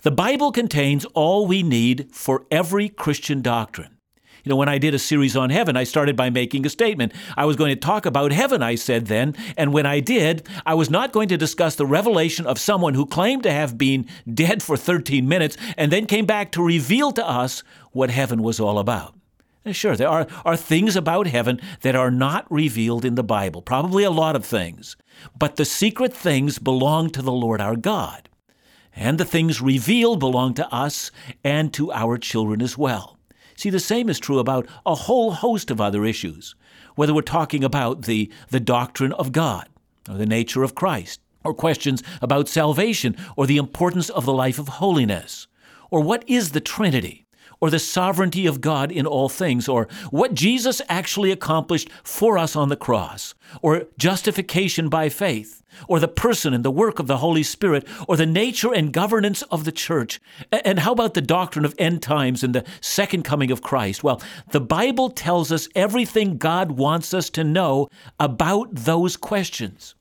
The 0.03 0.11
Bible 0.11 0.53
contains 0.53 1.05
all 1.07 1.47
we 1.47 1.63
need 1.63 2.09
for 2.13 2.47
every 2.51 2.89
Christian 2.89 3.43
doctrine. 3.43 3.97
You 4.45 4.51
know, 4.51 4.57
when 4.57 4.69
I 4.69 4.79
did 4.79 4.95
a 4.95 4.99
series 4.99 5.37
on 5.37 5.51
heaven, 5.51 5.77
I 5.77 5.85
started 5.85 6.17
by 6.17 6.31
making 6.31 6.65
a 6.67 6.71
statement. 6.71 7.13
I 7.37 7.45
was 7.45 7.57
going 7.57 7.71
to 7.71 7.81
talk 7.81 8.07
about 8.07 8.33
heaven, 8.33 8.63
I 8.63 8.75
said 8.75 9.07
then, 9.07 9.35
and 9.57 9.73
when 9.73 9.87
I 9.87 10.01
did, 10.01 10.47
I 10.65 10.75
was 10.75 10.91
not 10.91 11.13
going 11.13 11.29
to 11.29 11.37
discuss 11.37 11.77
the 11.77 11.87
revelation 11.87 12.47
of 12.47 12.59
someone 12.59 12.95
who 12.95 13.07
claimed 13.07 13.43
to 13.45 13.53
have 13.53 13.77
been 13.79 14.07
dead 14.33 14.63
for 14.63 14.77
13 14.77 15.29
minutes 15.29 15.57
and 15.77 15.93
then 15.93 16.07
came 16.07 16.27
back 16.27 16.53
to 16.53 16.63
reveal 16.63 17.13
to 17.13 17.27
us 17.27 17.63
what 17.93 18.11
heaven 18.11 18.43
was 18.43 18.61
all 18.61 18.79
about. 18.79 19.15
And 19.65 19.77
sure, 19.77 19.95
there 19.95 20.09
are, 20.09 20.27
are 20.45 20.57
things 20.57 20.97
about 20.97 21.27
heaven 21.27 21.61
that 21.83 21.95
are 21.95 22.11
not 22.11 22.51
revealed 22.51 23.05
in 23.05 23.15
the 23.15 23.23
Bible, 23.23 23.61
probably 23.61 24.05
a 24.05 24.11
lot 24.11 24.35
of 24.35 24.45
things. 24.45 24.97
But 25.39 25.57
the 25.57 25.67
secret 25.67 26.15
things 26.15 26.59
belong 26.59 27.11
to 27.11 27.21
the 27.21 27.33
Lord 27.33 27.61
our 27.61 27.77
God 27.77 28.31
and 28.95 29.19
the 29.19 29.25
things 29.25 29.61
revealed 29.61 30.21
belong 30.21 30.55
to 30.55 30.75
us 30.75 31.11
and 31.45 31.73
to 31.75 31.93
our 31.93 32.19
children 32.19 32.63
as 32.63 32.77
well. 32.77 33.20
See, 33.61 33.69
the 33.69 33.79
same 33.79 34.09
is 34.09 34.19
true 34.19 34.39
about 34.39 34.67
a 34.87 34.95
whole 34.95 35.33
host 35.33 35.71
of 35.71 35.83
other 35.83 36.07
issues, 36.07 36.55
whether 36.95 37.13
we're 37.13 37.21
talking 37.21 37.63
about 37.63 38.05
the, 38.05 38.33
the 38.49 38.59
doctrine 38.59 39.13
of 39.13 39.33
God, 39.33 39.69
or 40.09 40.15
the 40.15 40.25
nature 40.25 40.63
of 40.63 40.75
Christ, 40.75 41.21
or 41.45 41.53
questions 41.53 42.03
about 42.23 42.49
salvation, 42.49 43.19
or 43.37 43.47
the 43.47 43.59
importance 43.59 44.09
of 44.09 44.25
the 44.25 44.33
life 44.33 44.59
of 44.59 44.69
holiness, 44.69 45.47
or 45.91 46.01
what 46.01 46.25
is 46.27 46.53
the 46.53 46.61
Trinity, 46.63 47.27
or 47.61 47.71
the 47.71 47.79
sovereignty 47.79 48.47
of 48.47 48.61
God 48.61 48.91
in 48.91 49.07
all 49.07 49.29
things, 49.29 49.69
or 49.69 49.89
what 50.11 50.35
Jesus 50.35 50.81
actually 50.89 51.31
accomplished 51.31 51.91
for 52.03 52.39
us 52.39 52.57
on 52.57 52.69
the 52.69 52.77
cross, 52.77 53.35
or 53.63 53.87
justification 53.99 54.89
by 54.89 55.09
faith, 55.09 55.63
or 55.89 56.01
the 56.01 56.09
person 56.09 56.53
and 56.53 56.65
the 56.65 56.71
work 56.71 56.99
of 56.99 57.07
the 57.07 57.19
Holy 57.19 57.43
Spirit, 57.43 57.87
or 58.09 58.17
the 58.17 58.27
nature 58.27 58.73
and 58.73 58.93
governance 58.93 59.43
of 59.43 59.65
the 59.65 59.73
church. 59.73 60.21
And 60.51 60.81
how 60.81 60.93
about 60.93 61.15
the 61.15 61.21
doctrine 61.21 61.65
of 61.65 61.75
end 61.79 62.03
times 62.03 62.43
and 62.43 62.55
the 62.55 62.65
second 62.81 63.25
coming 63.25 63.51
of 63.51 63.63
Christ? 63.63 64.03
Well, 64.03 64.21
the 64.51 64.61
Bible 64.61 65.11
tells 65.11 65.53
us 65.53 65.69
everything 65.75 66.39
God 66.39 66.73
wants 66.73 67.15
us 67.15 67.31
to 67.31 67.45
know 67.45 67.89
about 68.19 68.75
those 68.75 69.17
questions. 69.17 69.95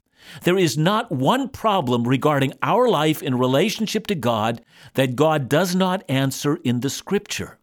There 0.43 0.57
is 0.57 0.77
not 0.77 1.11
one 1.11 1.49
problem 1.49 2.07
regarding 2.07 2.53
our 2.61 2.87
life 2.87 3.21
in 3.21 3.37
relationship 3.37 4.07
to 4.07 4.15
God 4.15 4.61
that 4.93 5.15
God 5.15 5.49
does 5.49 5.75
not 5.75 6.03
answer 6.09 6.59
in 6.63 6.79
the 6.81 6.89
Scripture. 6.89 7.59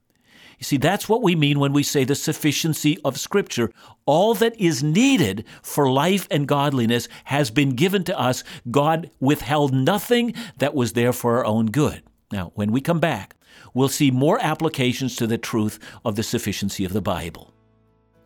You 0.58 0.64
see, 0.64 0.78
that's 0.78 1.08
what 1.08 1.22
we 1.22 1.36
mean 1.36 1.58
when 1.58 1.72
we 1.72 1.82
say 1.82 2.04
the 2.04 2.14
sufficiency 2.14 2.98
of 3.04 3.18
Scripture. 3.18 3.70
All 4.06 4.34
that 4.34 4.58
is 4.58 4.82
needed 4.82 5.44
for 5.62 5.90
life 5.90 6.26
and 6.30 6.48
godliness 6.48 7.08
has 7.24 7.50
been 7.50 7.70
given 7.70 8.04
to 8.04 8.18
us. 8.18 8.42
God 8.70 9.10
withheld 9.20 9.74
nothing 9.74 10.34
that 10.58 10.74
was 10.74 10.94
there 10.94 11.12
for 11.12 11.36
our 11.38 11.44
own 11.44 11.66
good. 11.66 12.02
Now, 12.32 12.52
when 12.54 12.72
we 12.72 12.80
come 12.80 13.00
back, 13.00 13.36
we'll 13.74 13.88
see 13.88 14.10
more 14.10 14.38
applications 14.42 15.14
to 15.16 15.26
the 15.26 15.38
truth 15.38 15.78
of 16.04 16.16
the 16.16 16.22
sufficiency 16.22 16.84
of 16.84 16.92
the 16.92 17.02
Bible. 17.02 17.52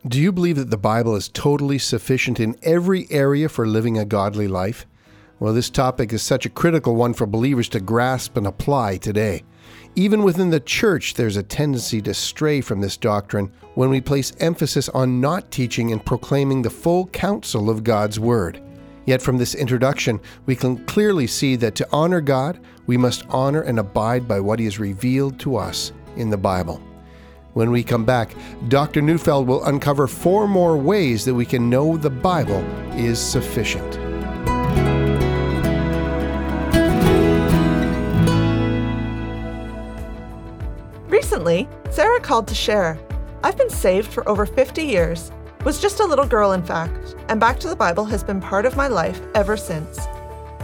Do 0.07 0.19
you 0.19 0.31
believe 0.31 0.55
that 0.55 0.71
the 0.71 0.77
Bible 0.77 1.15
is 1.15 1.29
totally 1.29 1.77
sufficient 1.77 2.39
in 2.39 2.57
every 2.63 3.05
area 3.11 3.47
for 3.47 3.67
living 3.67 3.99
a 3.99 4.05
godly 4.05 4.47
life? 4.47 4.87
Well, 5.39 5.53
this 5.53 5.69
topic 5.69 6.11
is 6.11 6.23
such 6.23 6.43
a 6.43 6.49
critical 6.49 6.95
one 6.95 7.13
for 7.13 7.27
believers 7.27 7.69
to 7.69 7.79
grasp 7.79 8.35
and 8.35 8.47
apply 8.47 8.97
today. 8.97 9.43
Even 9.95 10.23
within 10.23 10.49
the 10.49 10.59
church, 10.59 11.13
there's 11.13 11.37
a 11.37 11.43
tendency 11.43 12.01
to 12.01 12.15
stray 12.15 12.61
from 12.61 12.81
this 12.81 12.97
doctrine 12.97 13.51
when 13.75 13.91
we 13.91 14.01
place 14.01 14.33
emphasis 14.39 14.89
on 14.89 15.21
not 15.21 15.51
teaching 15.51 15.91
and 15.91 16.03
proclaiming 16.03 16.63
the 16.63 16.69
full 16.71 17.05
counsel 17.07 17.69
of 17.69 17.83
God's 17.83 18.19
Word. 18.19 18.59
Yet, 19.05 19.21
from 19.21 19.37
this 19.37 19.53
introduction, 19.53 20.19
we 20.47 20.55
can 20.55 20.83
clearly 20.85 21.27
see 21.27 21.55
that 21.57 21.75
to 21.75 21.87
honor 21.91 22.21
God, 22.21 22.59
we 22.87 22.97
must 22.97 23.23
honor 23.29 23.61
and 23.61 23.77
abide 23.77 24.27
by 24.27 24.39
what 24.39 24.57
He 24.57 24.65
has 24.65 24.79
revealed 24.79 25.39
to 25.41 25.57
us 25.57 25.91
in 26.15 26.31
the 26.31 26.37
Bible. 26.37 26.81
When 27.53 27.69
we 27.69 27.83
come 27.83 28.05
back, 28.05 28.33
Dr. 28.69 29.01
Neufeld 29.01 29.45
will 29.45 29.65
uncover 29.65 30.07
four 30.07 30.47
more 30.47 30.77
ways 30.77 31.25
that 31.25 31.33
we 31.33 31.45
can 31.45 31.69
know 31.69 31.97
the 31.97 32.09
Bible 32.09 32.63
is 32.95 33.19
sufficient. 33.19 33.97
Recently, 41.09 41.67
Sarah 41.89 42.21
called 42.21 42.47
to 42.47 42.55
share. 42.55 42.97
I've 43.43 43.57
been 43.57 43.69
saved 43.69 44.07
for 44.13 44.27
over 44.29 44.45
50 44.45 44.83
years, 44.83 45.31
was 45.65 45.81
just 45.81 45.99
a 45.99 46.05
little 46.05 46.25
girl, 46.25 46.53
in 46.53 46.63
fact, 46.63 47.15
and 47.27 47.39
Back 47.39 47.59
to 47.59 47.67
the 47.67 47.75
Bible 47.75 48.05
has 48.05 48.23
been 48.23 48.39
part 48.39 48.65
of 48.65 48.77
my 48.77 48.87
life 48.87 49.21
ever 49.35 49.57
since. 49.57 49.99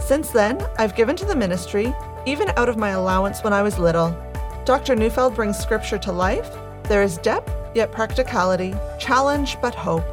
Since 0.00 0.30
then, 0.30 0.66
I've 0.78 0.96
given 0.96 1.16
to 1.16 1.26
the 1.26 1.36
ministry, 1.36 1.92
even 2.24 2.48
out 2.56 2.70
of 2.70 2.78
my 2.78 2.90
allowance 2.90 3.44
when 3.44 3.52
I 3.52 3.62
was 3.62 3.78
little. 3.78 4.16
Dr. 4.64 4.96
Neufeld 4.96 5.34
brings 5.34 5.58
scripture 5.58 5.98
to 5.98 6.12
life 6.12 6.50
there 6.88 7.02
is 7.02 7.18
depth, 7.18 7.52
yet 7.74 7.92
practicality, 7.92 8.74
challenge, 8.98 9.56
but 9.60 9.74
hope. 9.74 10.06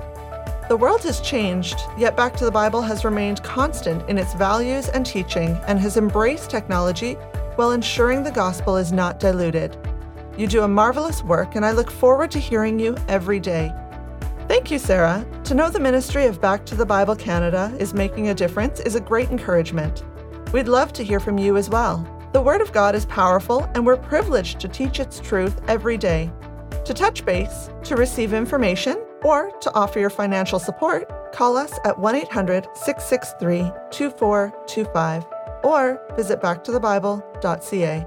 The 0.67 0.77
world 0.77 1.03
has 1.03 1.21
changed, 1.21 1.79
yet 1.97 2.17
Back 2.17 2.35
to 2.37 2.45
the 2.45 2.51
Bible 2.51 2.81
has 2.81 3.05
remained 3.05 3.43
constant 3.43 4.07
in 4.09 4.17
its 4.17 4.33
values 4.33 4.89
and 4.89 5.05
teaching 5.05 5.57
and 5.67 5.79
has 5.79 5.95
embraced 5.95 6.49
technology 6.49 7.13
while 7.55 7.71
ensuring 7.71 8.23
the 8.23 8.31
gospel 8.31 8.75
is 8.75 8.91
not 8.91 9.19
diluted. 9.19 9.77
You 10.37 10.47
do 10.47 10.63
a 10.63 10.67
marvelous 10.67 11.23
work, 11.23 11.55
and 11.55 11.65
I 11.65 11.71
look 11.71 11.89
forward 11.89 12.31
to 12.31 12.39
hearing 12.39 12.79
you 12.79 12.97
every 13.07 13.39
day. 13.39 13.71
Thank 14.47 14.69
you, 14.69 14.79
Sarah. 14.79 15.25
To 15.45 15.53
know 15.53 15.69
the 15.69 15.79
ministry 15.79 16.25
of 16.25 16.41
Back 16.41 16.65
to 16.65 16.75
the 16.75 16.85
Bible 16.85 17.15
Canada 17.15 17.73
is 17.79 17.93
making 17.93 18.29
a 18.29 18.33
difference 18.33 18.79
is 18.79 18.95
a 18.95 18.99
great 18.99 19.29
encouragement. 19.29 20.03
We'd 20.51 20.67
love 20.67 20.93
to 20.93 21.03
hear 21.03 21.19
from 21.19 21.37
you 21.37 21.57
as 21.57 21.69
well. 21.69 22.07
The 22.33 22.41
Word 22.41 22.61
of 22.61 22.73
God 22.73 22.95
is 22.95 23.05
powerful, 23.05 23.69
and 23.75 23.85
we're 23.85 23.97
privileged 23.97 24.59
to 24.59 24.67
teach 24.67 24.99
its 24.99 25.19
truth 25.19 25.61
every 25.67 25.97
day. 25.97 26.31
To 26.85 26.93
touch 26.93 27.25
base, 27.25 27.71
to 27.85 27.95
receive 27.95 28.31
information, 28.31 29.03
or 29.23 29.51
to 29.59 29.73
offer 29.73 29.99
your 29.99 30.11
financial 30.11 30.59
support, 30.59 31.33
call 31.33 31.57
us 31.57 31.73
at 31.83 31.97
1 31.97 32.15
800 32.15 32.67
663 32.75 33.71
2425 33.89 35.25
or 35.63 35.99
visit 36.15 36.39
backtothebible.ca. 36.41 38.05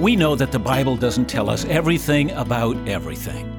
We 0.00 0.16
know 0.16 0.34
that 0.34 0.50
the 0.50 0.58
Bible 0.58 0.96
doesn't 0.96 1.26
tell 1.26 1.50
us 1.50 1.66
everything 1.66 2.30
about 2.32 2.76
everything. 2.88 3.50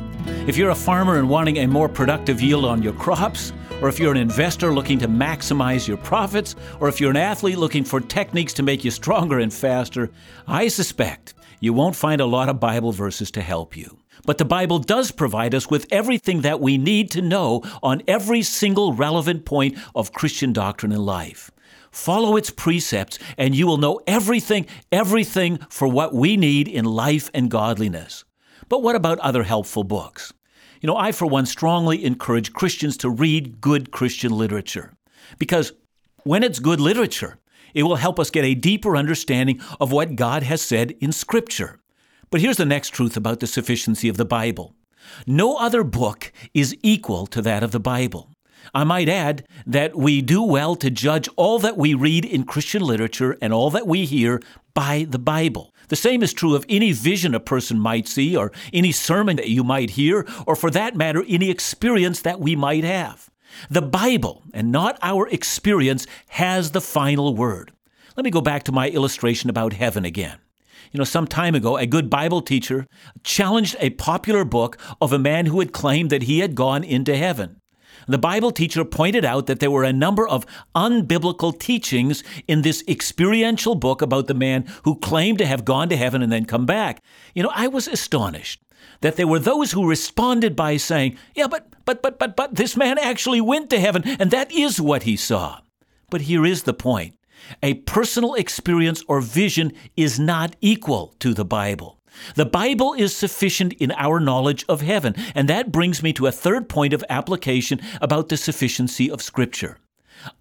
If 0.48 0.58
you're 0.58 0.72
a 0.72 0.76
farmer 0.76 1.18
and 1.18 1.30
wanting 1.30 1.58
a 1.58 1.68
more 1.68 1.90
productive 1.90 2.42
yield 2.42 2.66
on 2.66 2.82
your 2.82 2.94
crops, 2.94 3.52
or 3.82 3.90
if 3.90 4.00
you're 4.00 4.12
an 4.12 4.18
investor 4.18 4.74
looking 4.74 5.00
to 5.00 5.08
maximize 5.08 5.88
your 5.88 5.98
profits, 5.98 6.56
or 6.80 6.88
if 6.88 7.00
you're 7.00 7.12
an 7.12 7.18
athlete 7.18 7.58
looking 7.58 7.84
for 7.84 8.00
techniques 8.00 8.54
to 8.54 8.64
make 8.64 8.84
you 8.84 8.92
stronger 8.92 9.40
and 9.40 9.54
faster, 9.54 10.12
I 10.48 10.68
suspect 10.68 11.34
you 11.60 11.74
won't 11.74 11.96
find 11.96 12.22
a 12.22 12.26
lot 12.26 12.50
of 12.50 12.60
Bible 12.60 12.92
verses 12.92 13.32
to 13.32 13.42
help 13.42 13.76
you. 13.76 14.00
But 14.26 14.38
the 14.38 14.46
Bible 14.46 14.80
does 14.80 15.12
provide 15.12 15.54
us 15.54 15.70
with 15.70 15.86
everything 15.92 16.42
that 16.42 16.60
we 16.60 16.78
need 16.78 17.12
to 17.12 17.22
know 17.22 17.64
on 17.84 18.02
every 18.08 18.42
single 18.42 18.94
relevant 18.94 19.46
point 19.46 19.78
of 19.94 20.14
Christian 20.14 20.54
doctrine 20.54 20.92
and 20.92 21.06
life. 21.06 21.52
Follow 21.92 22.36
its 22.36 22.50
precepts, 22.50 23.20
and 23.38 23.56
you 23.56 23.68
will 23.68 23.78
know 23.78 24.02
everything, 24.08 24.66
everything 24.92 25.60
for 25.70 25.88
what 25.88 26.14
we 26.14 26.38
need 26.38 26.68
in 26.68 26.86
life 26.86 27.30
and 27.34 27.52
godliness. 27.52 28.26
But 28.68 28.82
what 28.82 28.96
about 28.96 29.20
other 29.20 29.44
helpful 29.44 29.84
books? 29.84 30.34
You 30.86 30.92
know, 30.92 30.98
I, 30.98 31.14
for 31.14 31.26
one, 31.26 31.48
strongly 31.48 32.06
encourage 32.06 32.54
Christians 32.54 32.96
to 32.98 33.10
read 33.10 33.60
good 33.60 33.90
Christian 33.90 34.32
literature 34.32 34.94
because 35.40 35.74
when 36.26 36.44
it's 36.44 36.60
good 36.60 36.80
literature, 36.80 37.40
it 37.74 37.82
will 37.82 37.96
help 37.96 38.20
us 38.20 38.30
get 38.30 38.46
a 38.46 38.54
deeper 38.54 38.96
understanding 38.96 39.60
of 39.80 39.92
what 39.92 40.16
God 40.16 40.44
has 40.44 40.62
said 40.62 40.92
in 41.00 41.12
Scripture. 41.12 41.80
But 42.30 42.40
here's 42.40 42.58
the 42.58 42.68
next 42.68 42.90
truth 42.90 43.18
about 43.18 43.40
the 43.40 43.48
sufficiency 43.48 44.10
of 44.10 44.18
the 44.18 44.26
Bible 44.26 44.76
no 45.26 45.56
other 45.58 45.84
book 45.84 46.32
is 46.54 46.78
equal 46.84 47.26
to 47.26 47.42
that 47.42 47.64
of 47.64 47.72
the 47.72 47.80
Bible. 47.80 48.30
I 48.72 48.84
might 48.84 49.10
add 49.10 49.48
that 49.66 49.96
we 49.96 50.22
do 50.22 50.44
well 50.44 50.76
to 50.76 50.92
judge 50.92 51.28
all 51.36 51.58
that 51.58 51.78
we 51.78 51.96
read 51.96 52.26
in 52.26 52.44
Christian 52.44 52.84
literature 52.84 53.40
and 53.42 53.52
all 53.52 53.72
that 53.72 53.88
we 53.88 54.06
hear 54.06 54.40
by 54.76 55.08
the 55.10 55.18
Bible. 55.18 55.74
The 55.88 55.96
same 55.96 56.24
is 56.24 56.34
true 56.34 56.56
of 56.56 56.66
any 56.68 56.92
vision 56.92 57.36
a 57.36 57.40
person 57.40 57.80
might 57.80 58.08
see, 58.08 58.36
or 58.36 58.52
any 58.74 58.92
sermon 58.92 59.38
that 59.38 59.50
you 59.50 59.64
might 59.64 59.92
hear, 59.92 60.26
or 60.46 60.56
for 60.56 60.70
that 60.72 60.96
matter, 60.96 61.24
any 61.28 61.50
experience 61.50 62.22
that 62.22 62.40
we 62.40 62.56
might 62.56 62.84
have. 62.84 63.30
The 63.70 63.82
Bible, 63.82 64.44
and 64.54 64.72
not 64.72 64.98
our 65.02 65.28
experience, 65.30 66.08
has 66.30 66.72
the 66.72 66.82
final 66.82 67.36
word. 67.36 67.72
Let 68.18 68.24
me 68.24 68.32
go 68.32 68.42
back 68.42 68.64
to 68.64 68.72
my 68.72 68.90
illustration 68.90 69.50
about 69.50 69.74
heaven 69.74 70.06
again. 70.06 70.38
You 70.92 71.00
know, 71.00 71.04
some 71.04 71.28
time 71.28 71.56
ago, 71.56 71.78
a 71.78 71.86
good 71.86 72.10
Bible 72.10 72.42
teacher 72.42 72.88
challenged 73.24 73.76
a 73.80 73.90
popular 73.92 74.46
book 74.46 74.78
of 75.02 75.12
a 75.12 75.20
man 75.20 75.48
who 75.48 75.60
had 75.60 75.74
claimed 75.74 76.10
that 76.10 76.24
he 76.24 76.40
had 76.40 76.56
gone 76.56 76.84
into 76.84 77.18
heaven. 77.18 77.60
The 78.08 78.18
Bible 78.18 78.52
teacher 78.52 78.86
pointed 78.86 79.26
out 79.26 79.48
that 79.48 79.60
there 79.60 79.72
were 79.72 79.84
a 79.84 79.94
number 79.94 80.28
of 80.28 80.46
unbiblical 80.76 81.58
teachings 81.58 82.24
in 82.48 82.62
this 82.62 82.84
experiential 82.88 83.76
book 83.76 84.02
about 84.02 84.28
the 84.28 84.34
man 84.34 84.66
who 84.84 85.00
claimed 85.00 85.40
to 85.40 85.46
have 85.46 85.66
gone 85.66 85.90
to 85.90 85.98
heaven 85.98 86.22
and 86.22 86.32
then 86.32 86.46
come 86.46 86.66
back. 86.66 87.02
You 87.34 87.44
know, 87.44 87.52
I 87.54 87.68
was 87.68 87.88
astonished 87.88 88.62
that 89.02 89.16
there 89.16 89.28
were 89.28 89.40
those 89.40 89.72
who 89.72 89.90
responded 89.90 90.56
by 90.56 90.78
saying, 90.78 91.18
Yeah, 91.36 91.48
but, 91.48 91.68
but, 91.86 92.02
but, 92.02 92.20
but, 92.20 92.36
but, 92.36 92.56
this 92.56 92.78
man 92.78 92.98
actually 92.98 93.42
went 93.42 93.70
to 93.72 93.80
heaven, 93.80 94.04
and 94.20 94.32
that 94.32 94.52
is 94.52 94.80
what 94.80 95.04
he 95.04 95.16
saw. 95.16 95.60
But 96.10 96.22
here 96.22 96.46
is 96.46 96.64
the 96.64 96.74
point 96.74 97.16
a 97.62 97.76
personal 97.76 98.34
experience 98.36 99.04
or 99.08 99.22
vision 99.22 99.72
is 99.96 100.20
not 100.20 100.56
equal 100.62 101.16
to 101.20 101.34
the 101.34 101.46
Bible. 101.46 102.00
The 102.36 102.46
Bible 102.46 102.94
is 102.94 103.16
sufficient 103.16 103.74
in 103.74 103.92
our 103.92 104.20
knowledge 104.20 104.66
of 104.68 104.82
heaven, 104.82 105.16
and 105.34 105.48
that 105.50 105.72
brings 105.72 106.02
me 106.02 106.14
to 106.14 106.28
a 106.28 106.32
third 106.32 106.70
point 106.70 106.94
of 106.94 107.04
application 107.10 107.80
about 108.02 108.30
the 108.30 108.38
sufficiency 108.38 109.10
of 109.10 109.22
Scripture. 109.22 109.80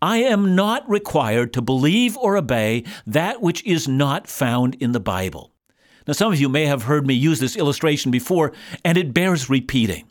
I 0.01 0.19
am 0.19 0.55
not 0.55 0.89
required 0.89 1.53
to 1.55 1.63
believe 1.63 2.17
or 2.17 2.37
obey 2.37 2.85
that 3.07 3.43
which 3.43 3.65
is 3.65 3.89
not 3.89 4.27
found 4.27 4.77
in 4.77 4.93
the 4.93 5.01
Bible. 5.01 5.53
Now, 6.07 6.13
some 6.13 6.33
of 6.33 6.41
you 6.41 6.49
may 6.49 6.67
have 6.67 6.85
heard 6.85 7.07
me 7.07 7.15
use 7.15 7.41
this 7.41 7.57
illustration 7.57 8.11
before, 8.11 8.53
and 8.85 8.99
it 8.99 9.15
bears 9.15 9.49
repeating. 9.51 10.05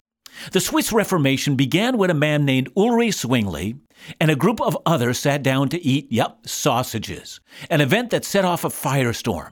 The 0.52 0.60
Swiss 0.60 0.92
Reformation 0.92 1.56
began 1.56 1.98
when 1.98 2.10
a 2.10 2.16
man 2.16 2.44
named 2.44 2.72
Ulrich 2.76 3.16
Zwingli 3.16 3.76
and 4.20 4.32
a 4.32 4.36
group 4.36 4.60
of 4.60 4.78
others 4.86 5.20
sat 5.20 5.44
down 5.44 5.70
to 5.70 5.82
eat, 5.86 6.08
yep, 6.12 6.40
sausages, 6.46 7.40
an 7.70 7.82
event 7.82 8.10
that 8.10 8.26
set 8.26 8.44
off 8.44 8.64
a 8.64 8.70
firestorm. 8.70 9.52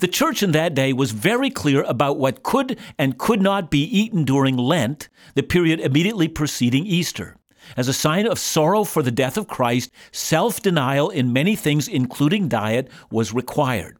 The 0.00 0.08
church 0.08 0.42
in 0.42 0.52
that 0.52 0.74
day 0.74 0.92
was 0.92 1.10
very 1.10 1.50
clear 1.50 1.82
about 1.82 2.18
what 2.18 2.42
could 2.42 2.78
and 2.98 3.18
could 3.18 3.42
not 3.42 3.70
be 3.70 3.82
eaten 3.82 4.24
during 4.24 4.56
Lent, 4.56 5.08
the 5.34 5.42
period 5.42 5.80
immediately 5.80 6.28
preceding 6.28 6.86
Easter. 6.86 7.36
As 7.76 7.88
a 7.88 7.92
sign 7.92 8.26
of 8.26 8.38
sorrow 8.38 8.84
for 8.84 9.02
the 9.02 9.10
death 9.10 9.36
of 9.36 9.48
Christ, 9.48 9.90
self 10.10 10.60
denial 10.60 11.10
in 11.10 11.32
many 11.32 11.56
things, 11.56 11.88
including 11.88 12.48
diet, 12.48 12.88
was 13.10 13.32
required. 13.32 13.96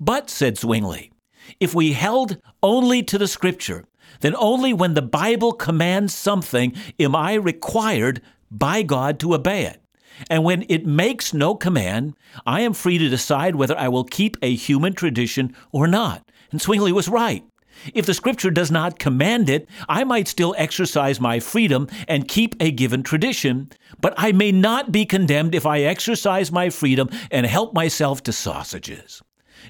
But, 0.00 0.28
said 0.28 0.58
Zwingli, 0.58 1.12
if 1.60 1.74
we 1.74 1.92
held 1.92 2.38
only 2.62 3.02
to 3.04 3.18
the 3.18 3.28
Scripture, 3.28 3.84
then 4.20 4.34
only 4.36 4.72
when 4.72 4.94
the 4.94 5.02
Bible 5.02 5.52
commands 5.52 6.14
something 6.14 6.74
am 6.98 7.14
I 7.14 7.34
required 7.34 8.20
by 8.50 8.82
God 8.82 9.18
to 9.20 9.34
obey 9.34 9.66
it. 9.66 9.80
And 10.30 10.44
when 10.44 10.64
it 10.68 10.86
makes 10.86 11.34
no 11.34 11.54
command, 11.54 12.14
I 12.46 12.60
am 12.60 12.72
free 12.72 12.98
to 12.98 13.08
decide 13.08 13.56
whether 13.56 13.76
I 13.76 13.88
will 13.88 14.04
keep 14.04 14.36
a 14.42 14.54
human 14.54 14.92
tradition 14.92 15.54
or 15.72 15.86
not. 15.86 16.30
And 16.50 16.60
Zwingli 16.60 16.92
was 16.92 17.08
right. 17.08 17.44
If 17.92 18.06
the 18.06 18.14
scripture 18.14 18.50
does 18.50 18.70
not 18.70 18.98
command 18.98 19.50
it, 19.50 19.68
I 19.88 20.04
might 20.04 20.28
still 20.28 20.54
exercise 20.56 21.20
my 21.20 21.40
freedom 21.40 21.88
and 22.08 22.28
keep 22.28 22.54
a 22.60 22.70
given 22.70 23.02
tradition, 23.02 23.70
but 24.00 24.14
I 24.16 24.32
may 24.32 24.52
not 24.52 24.92
be 24.92 25.04
condemned 25.04 25.54
if 25.54 25.66
I 25.66 25.80
exercise 25.80 26.52
my 26.52 26.70
freedom 26.70 27.10
and 27.30 27.46
help 27.46 27.74
myself 27.74 28.22
to 28.24 28.32
sausages. 28.32 29.22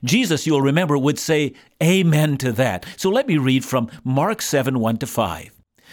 Jesus, 0.04 0.46
you'll 0.46 0.62
remember, 0.62 0.98
would 0.98 1.18
say 1.18 1.54
amen 1.82 2.36
to 2.38 2.52
that. 2.52 2.84
So 2.96 3.10
let 3.10 3.26
me 3.26 3.38
read 3.38 3.64
from 3.64 3.90
Mark 4.04 4.42
7 4.42 4.78
1 4.78 4.98
to 4.98 5.06
5. 5.06 5.53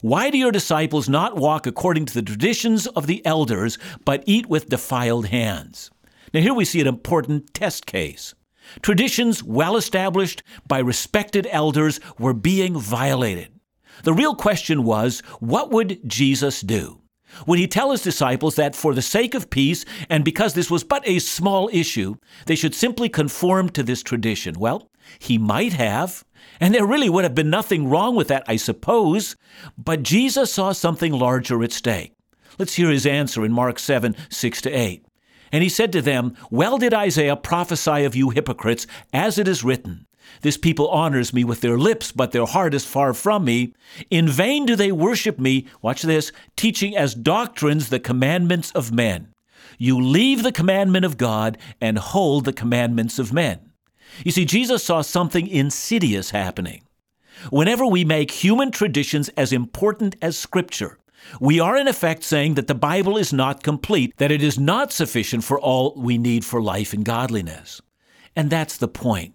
Why 0.00 0.30
do 0.30 0.38
your 0.38 0.52
disciples 0.52 1.08
not 1.08 1.36
walk 1.36 1.66
according 1.66 2.06
to 2.06 2.14
the 2.14 2.22
traditions 2.22 2.86
of 2.86 3.08
the 3.08 3.24
elders, 3.26 3.78
but 4.04 4.22
eat 4.26 4.46
with 4.46 4.68
defiled 4.68 5.26
hands? 5.26 5.90
Now, 6.32 6.40
here 6.40 6.54
we 6.54 6.64
see 6.64 6.80
an 6.80 6.86
important 6.86 7.52
test 7.52 7.84
case. 7.84 8.34
Traditions 8.80 9.42
well 9.42 9.76
established 9.76 10.44
by 10.68 10.78
respected 10.78 11.48
elders 11.50 11.98
were 12.16 12.34
being 12.34 12.78
violated. 12.78 13.48
The 14.04 14.12
real 14.12 14.36
question 14.36 14.84
was, 14.84 15.20
what 15.40 15.70
would 15.70 15.98
Jesus 16.08 16.60
do? 16.60 17.00
Would 17.46 17.58
he 17.58 17.66
tell 17.66 17.90
his 17.90 18.02
disciples 18.02 18.54
that 18.54 18.76
for 18.76 18.94
the 18.94 19.02
sake 19.02 19.34
of 19.34 19.50
peace, 19.50 19.84
and 20.08 20.24
because 20.24 20.54
this 20.54 20.70
was 20.70 20.84
but 20.84 21.06
a 21.08 21.18
small 21.18 21.68
issue, 21.72 22.14
they 22.46 22.54
should 22.54 22.74
simply 22.74 23.08
conform 23.08 23.68
to 23.70 23.82
this 23.82 24.02
tradition? 24.04 24.58
Well, 24.58 24.88
he 25.18 25.38
might 25.38 25.72
have, 25.72 26.24
and 26.60 26.74
there 26.74 26.86
really 26.86 27.08
would 27.08 27.24
have 27.24 27.34
been 27.34 27.50
nothing 27.50 27.88
wrong 27.88 28.16
with 28.16 28.28
that, 28.28 28.44
I 28.46 28.56
suppose, 28.56 29.36
but 29.76 30.02
Jesus 30.02 30.52
saw 30.52 30.72
something 30.72 31.12
larger 31.12 31.62
at 31.62 31.72
stake. 31.72 32.14
Let's 32.58 32.74
hear 32.74 32.90
his 32.90 33.06
answer 33.06 33.44
in 33.44 33.52
Mark 33.52 33.78
7 33.78 34.16
6 34.28 34.62
to 34.62 34.70
8. 34.70 35.04
And 35.52 35.62
he 35.62 35.68
said 35.68 35.92
to 35.92 36.02
them, 36.02 36.36
Well 36.50 36.78
did 36.78 36.92
Isaiah 36.92 37.36
prophesy 37.36 38.04
of 38.04 38.16
you 38.16 38.30
hypocrites, 38.30 38.86
as 39.12 39.38
it 39.38 39.48
is 39.48 39.64
written. 39.64 40.06
This 40.42 40.56
people 40.56 40.88
honors 40.88 41.32
me 41.32 41.42
with 41.44 41.60
their 41.60 41.78
lips, 41.78 42.12
but 42.12 42.32
their 42.32 42.44
heart 42.44 42.74
is 42.74 42.84
far 42.84 43.14
from 43.14 43.44
me. 43.44 43.74
In 44.10 44.28
vain 44.28 44.66
do 44.66 44.76
they 44.76 44.92
worship 44.92 45.38
me, 45.38 45.66
watch 45.80 46.02
this, 46.02 46.32
teaching 46.56 46.96
as 46.96 47.14
doctrines 47.14 47.88
the 47.88 48.00
commandments 48.00 48.70
of 48.72 48.92
men. 48.92 49.28
You 49.78 50.00
leave 50.00 50.42
the 50.42 50.52
commandment 50.52 51.04
of 51.04 51.16
God 51.16 51.56
and 51.80 51.98
hold 51.98 52.44
the 52.44 52.52
commandments 52.52 53.18
of 53.18 53.32
men. 53.32 53.67
You 54.24 54.32
see, 54.32 54.44
Jesus 54.44 54.82
saw 54.84 55.02
something 55.02 55.46
insidious 55.46 56.30
happening. 56.30 56.82
Whenever 57.50 57.86
we 57.86 58.04
make 58.04 58.30
human 58.30 58.70
traditions 58.70 59.28
as 59.30 59.52
important 59.52 60.16
as 60.20 60.36
Scripture, 60.36 60.98
we 61.40 61.60
are 61.60 61.76
in 61.76 61.88
effect 61.88 62.24
saying 62.24 62.54
that 62.54 62.66
the 62.66 62.74
Bible 62.74 63.16
is 63.16 63.32
not 63.32 63.62
complete, 63.62 64.16
that 64.16 64.30
it 64.30 64.42
is 64.42 64.58
not 64.58 64.92
sufficient 64.92 65.44
for 65.44 65.60
all 65.60 65.94
we 65.96 66.18
need 66.18 66.44
for 66.44 66.62
life 66.62 66.92
and 66.92 67.04
godliness. 67.04 67.80
And 68.34 68.50
that's 68.50 68.76
the 68.76 68.88
point. 68.88 69.34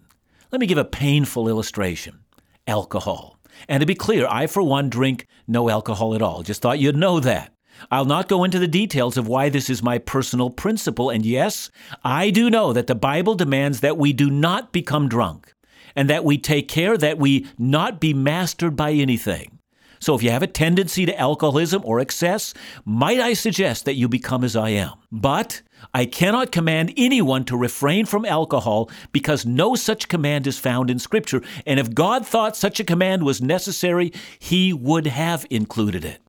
Let 0.50 0.60
me 0.60 0.66
give 0.66 0.78
a 0.78 0.84
painful 0.84 1.48
illustration 1.48 2.20
alcohol. 2.66 3.38
And 3.68 3.80
to 3.80 3.86
be 3.86 3.94
clear, 3.94 4.26
I, 4.28 4.46
for 4.46 4.62
one, 4.62 4.88
drink 4.90 5.26
no 5.46 5.70
alcohol 5.70 6.14
at 6.14 6.22
all. 6.22 6.42
Just 6.42 6.62
thought 6.62 6.78
you'd 6.78 6.96
know 6.96 7.20
that. 7.20 7.53
I'll 7.90 8.04
not 8.04 8.28
go 8.28 8.44
into 8.44 8.58
the 8.58 8.68
details 8.68 9.16
of 9.16 9.28
why 9.28 9.48
this 9.48 9.68
is 9.70 9.82
my 9.82 9.98
personal 9.98 10.50
principle. 10.50 11.10
And 11.10 11.24
yes, 11.24 11.70
I 12.04 12.30
do 12.30 12.50
know 12.50 12.72
that 12.72 12.86
the 12.86 12.94
Bible 12.94 13.34
demands 13.34 13.80
that 13.80 13.98
we 13.98 14.12
do 14.12 14.30
not 14.30 14.72
become 14.72 15.08
drunk 15.08 15.54
and 15.96 16.10
that 16.10 16.24
we 16.24 16.38
take 16.38 16.68
care 16.68 16.96
that 16.96 17.18
we 17.18 17.46
not 17.58 18.00
be 18.00 18.14
mastered 18.14 18.76
by 18.76 18.92
anything. 18.92 19.58
So 20.00 20.14
if 20.14 20.22
you 20.22 20.30
have 20.30 20.42
a 20.42 20.46
tendency 20.46 21.06
to 21.06 21.18
alcoholism 21.18 21.80
or 21.84 21.98
excess, 21.98 22.52
might 22.84 23.20
I 23.20 23.32
suggest 23.32 23.86
that 23.86 23.94
you 23.94 24.06
become 24.06 24.44
as 24.44 24.54
I 24.54 24.68
am? 24.70 24.92
But 25.10 25.62
I 25.94 26.04
cannot 26.04 26.52
command 26.52 26.92
anyone 26.96 27.44
to 27.46 27.56
refrain 27.56 28.04
from 28.04 28.26
alcohol 28.26 28.90
because 29.12 29.46
no 29.46 29.74
such 29.74 30.08
command 30.08 30.46
is 30.46 30.58
found 30.58 30.90
in 30.90 30.98
Scripture. 30.98 31.42
And 31.64 31.80
if 31.80 31.94
God 31.94 32.26
thought 32.26 32.54
such 32.54 32.80
a 32.80 32.84
command 32.84 33.22
was 33.22 33.40
necessary, 33.40 34.12
He 34.38 34.74
would 34.74 35.06
have 35.06 35.46
included 35.48 36.04
it. 36.04 36.20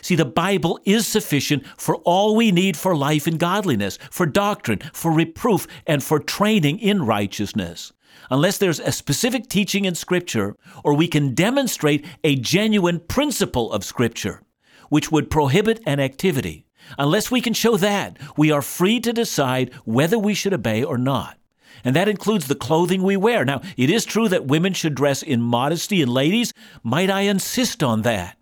See, 0.00 0.14
the 0.14 0.24
Bible 0.24 0.80
is 0.84 1.06
sufficient 1.06 1.66
for 1.76 1.96
all 1.96 2.34
we 2.34 2.50
need 2.50 2.76
for 2.76 2.96
life 2.96 3.26
and 3.26 3.38
godliness, 3.38 3.98
for 4.10 4.26
doctrine, 4.26 4.80
for 4.92 5.12
reproof, 5.12 5.66
and 5.86 6.02
for 6.02 6.18
training 6.18 6.78
in 6.78 7.04
righteousness. 7.04 7.92
Unless 8.30 8.58
there's 8.58 8.80
a 8.80 8.92
specific 8.92 9.48
teaching 9.48 9.84
in 9.84 9.94
Scripture, 9.94 10.56
or 10.84 10.94
we 10.94 11.08
can 11.08 11.34
demonstrate 11.34 12.06
a 12.24 12.36
genuine 12.36 13.00
principle 13.00 13.72
of 13.72 13.84
Scripture, 13.84 14.42
which 14.88 15.10
would 15.10 15.30
prohibit 15.30 15.80
an 15.86 16.00
activity, 16.00 16.66
Unless 16.98 17.30
we 17.30 17.40
can 17.40 17.54
show 17.54 17.76
that, 17.76 18.18
we 18.36 18.50
are 18.50 18.62
free 18.62 19.00
to 19.00 19.12
decide 19.12 19.72
whether 19.84 20.18
we 20.18 20.34
should 20.34 20.52
obey 20.52 20.84
or 20.84 20.98
not. 20.98 21.38
And 21.84 21.96
that 21.96 22.08
includes 22.08 22.46
the 22.46 22.54
clothing 22.54 23.02
we 23.02 23.16
wear. 23.16 23.44
Now, 23.44 23.60
it 23.76 23.90
is 23.90 24.04
true 24.04 24.28
that 24.28 24.46
women 24.46 24.72
should 24.72 24.94
dress 24.94 25.22
in 25.22 25.40
modesty, 25.42 26.02
and 26.02 26.12
ladies, 26.12 26.52
might 26.82 27.10
I 27.10 27.22
insist 27.22 27.82
on 27.82 28.02
that? 28.02 28.36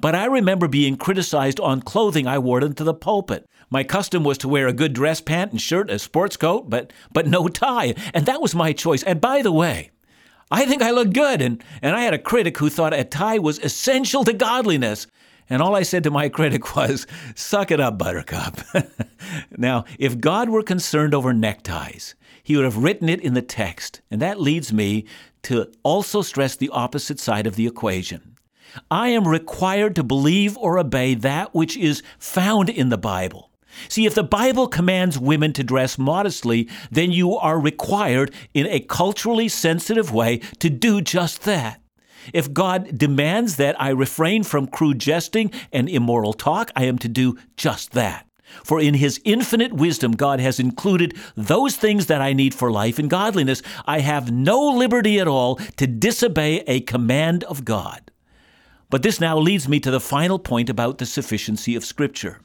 But 0.00 0.14
I 0.14 0.26
remember 0.26 0.68
being 0.68 0.96
criticized 0.96 1.60
on 1.60 1.82
clothing 1.82 2.26
I 2.26 2.38
wore 2.38 2.62
into 2.62 2.84
the 2.84 2.94
pulpit. 2.94 3.46
My 3.70 3.84
custom 3.84 4.24
was 4.24 4.38
to 4.38 4.48
wear 4.48 4.68
a 4.68 4.72
good 4.72 4.92
dress 4.92 5.20
pant 5.20 5.52
and 5.52 5.60
shirt, 5.60 5.90
a 5.90 5.98
sports 5.98 6.36
coat, 6.36 6.68
but 6.68 6.92
but 7.12 7.26
no 7.26 7.48
tie, 7.48 7.94
and 8.12 8.26
that 8.26 8.42
was 8.42 8.54
my 8.54 8.72
choice. 8.72 9.02
And 9.02 9.20
by 9.20 9.42
the 9.42 9.52
way, 9.52 9.90
I 10.50 10.66
think 10.66 10.82
I 10.82 10.90
looked 10.90 11.14
good, 11.14 11.40
and, 11.40 11.64
and 11.80 11.96
I 11.96 12.02
had 12.02 12.12
a 12.12 12.18
critic 12.18 12.58
who 12.58 12.68
thought 12.68 12.92
a 12.92 13.04
tie 13.04 13.38
was 13.38 13.58
essential 13.58 14.22
to 14.24 14.34
godliness. 14.34 15.06
And 15.48 15.62
all 15.62 15.74
I 15.74 15.82
said 15.82 16.04
to 16.04 16.10
my 16.10 16.28
critic 16.38 16.76
was, 16.76 17.06
Suck 17.34 17.70
it 17.70 17.80
up, 17.80 17.96
Buttercup. 17.96 18.60
now, 19.56 19.86
if 19.98 20.20
God 20.20 20.50
were 20.50 20.62
concerned 20.62 21.14
over 21.14 21.32
neckties, 21.32 22.14
he 22.42 22.54
would 22.54 22.66
have 22.66 22.76
written 22.76 23.08
it 23.08 23.22
in 23.22 23.32
the 23.32 23.40
text. 23.40 24.02
And 24.10 24.20
that 24.20 24.40
leads 24.40 24.72
me 24.72 25.06
to 25.44 25.72
also 25.82 26.20
stress 26.20 26.54
the 26.54 26.68
opposite 26.68 27.18
side 27.18 27.46
of 27.46 27.56
the 27.56 27.66
equation. 27.66 28.31
I 28.90 29.08
am 29.08 29.26
required 29.26 29.94
to 29.96 30.02
believe 30.02 30.56
or 30.58 30.78
obey 30.78 31.14
that 31.14 31.54
which 31.54 31.76
is 31.76 32.02
found 32.18 32.68
in 32.68 32.88
the 32.88 32.98
Bible. 32.98 33.50
See, 33.88 34.06
if 34.06 34.14
the 34.14 34.22
Bible 34.22 34.68
commands 34.68 35.18
women 35.18 35.52
to 35.54 35.64
dress 35.64 35.98
modestly, 35.98 36.68
then 36.90 37.10
you 37.10 37.36
are 37.36 37.58
required 37.58 38.32
in 38.52 38.66
a 38.66 38.80
culturally 38.80 39.48
sensitive 39.48 40.12
way 40.12 40.38
to 40.58 40.68
do 40.68 41.00
just 41.00 41.42
that. 41.44 41.80
If 42.32 42.52
God 42.52 42.96
demands 42.96 43.56
that 43.56 43.80
I 43.80 43.88
refrain 43.88 44.44
from 44.44 44.68
crude 44.68 44.98
jesting 44.98 45.50
and 45.72 45.88
immoral 45.88 46.32
talk, 46.32 46.70
I 46.76 46.84
am 46.84 46.98
to 46.98 47.08
do 47.08 47.36
just 47.56 47.92
that. 47.92 48.26
For 48.64 48.78
in 48.78 48.94
His 48.94 49.20
infinite 49.24 49.72
wisdom, 49.72 50.12
God 50.12 50.38
has 50.38 50.60
included 50.60 51.16
those 51.36 51.76
things 51.76 52.06
that 52.06 52.20
I 52.20 52.34
need 52.34 52.54
for 52.54 52.70
life 52.70 52.98
and 52.98 53.08
godliness. 53.08 53.62
I 53.86 54.00
have 54.00 54.30
no 54.30 54.60
liberty 54.68 55.18
at 55.18 55.26
all 55.26 55.56
to 55.76 55.86
disobey 55.86 56.60
a 56.66 56.80
command 56.82 57.44
of 57.44 57.64
God. 57.64 58.11
But 58.92 59.02
this 59.02 59.22
now 59.22 59.38
leads 59.38 59.70
me 59.70 59.80
to 59.80 59.90
the 59.90 60.00
final 60.00 60.38
point 60.38 60.68
about 60.68 60.98
the 60.98 61.06
sufficiency 61.06 61.74
of 61.76 61.82
Scripture. 61.82 62.42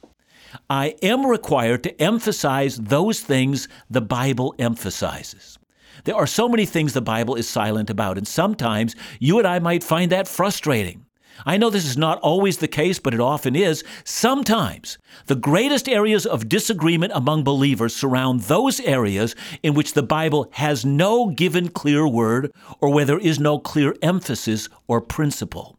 I 0.70 0.94
am 1.02 1.26
required 1.26 1.82
to 1.82 2.00
emphasize 2.00 2.78
those 2.78 3.20
things 3.20 3.68
the 3.90 4.00
Bible 4.00 4.54
emphasizes. 4.58 5.58
There 6.04 6.14
are 6.14 6.26
so 6.26 6.48
many 6.48 6.64
things 6.64 6.94
the 6.94 7.02
Bible 7.02 7.34
is 7.34 7.46
silent 7.46 7.90
about, 7.90 8.16
and 8.16 8.26
sometimes 8.26 8.96
you 9.20 9.36
and 9.36 9.46
I 9.46 9.58
might 9.58 9.84
find 9.84 10.10
that 10.10 10.26
frustrating. 10.26 11.04
I 11.44 11.58
know 11.58 11.68
this 11.68 11.84
is 11.84 11.98
not 11.98 12.18
always 12.20 12.56
the 12.56 12.66
case, 12.66 12.98
but 12.98 13.12
it 13.12 13.20
often 13.20 13.54
is. 13.54 13.84
Sometimes 14.04 14.96
the 15.26 15.36
greatest 15.36 15.86
areas 15.86 16.24
of 16.24 16.48
disagreement 16.48 17.12
among 17.14 17.44
believers 17.44 17.94
surround 17.94 18.40
those 18.40 18.80
areas 18.80 19.36
in 19.62 19.74
which 19.74 19.92
the 19.92 20.02
Bible 20.02 20.48
has 20.52 20.82
no 20.82 21.28
given 21.28 21.68
clear 21.68 22.08
word 22.08 22.54
or 22.80 22.88
where 22.88 23.04
there 23.04 23.18
is 23.18 23.38
no 23.38 23.58
clear 23.58 23.94
emphasis 24.00 24.70
or 24.86 25.02
principle. 25.02 25.77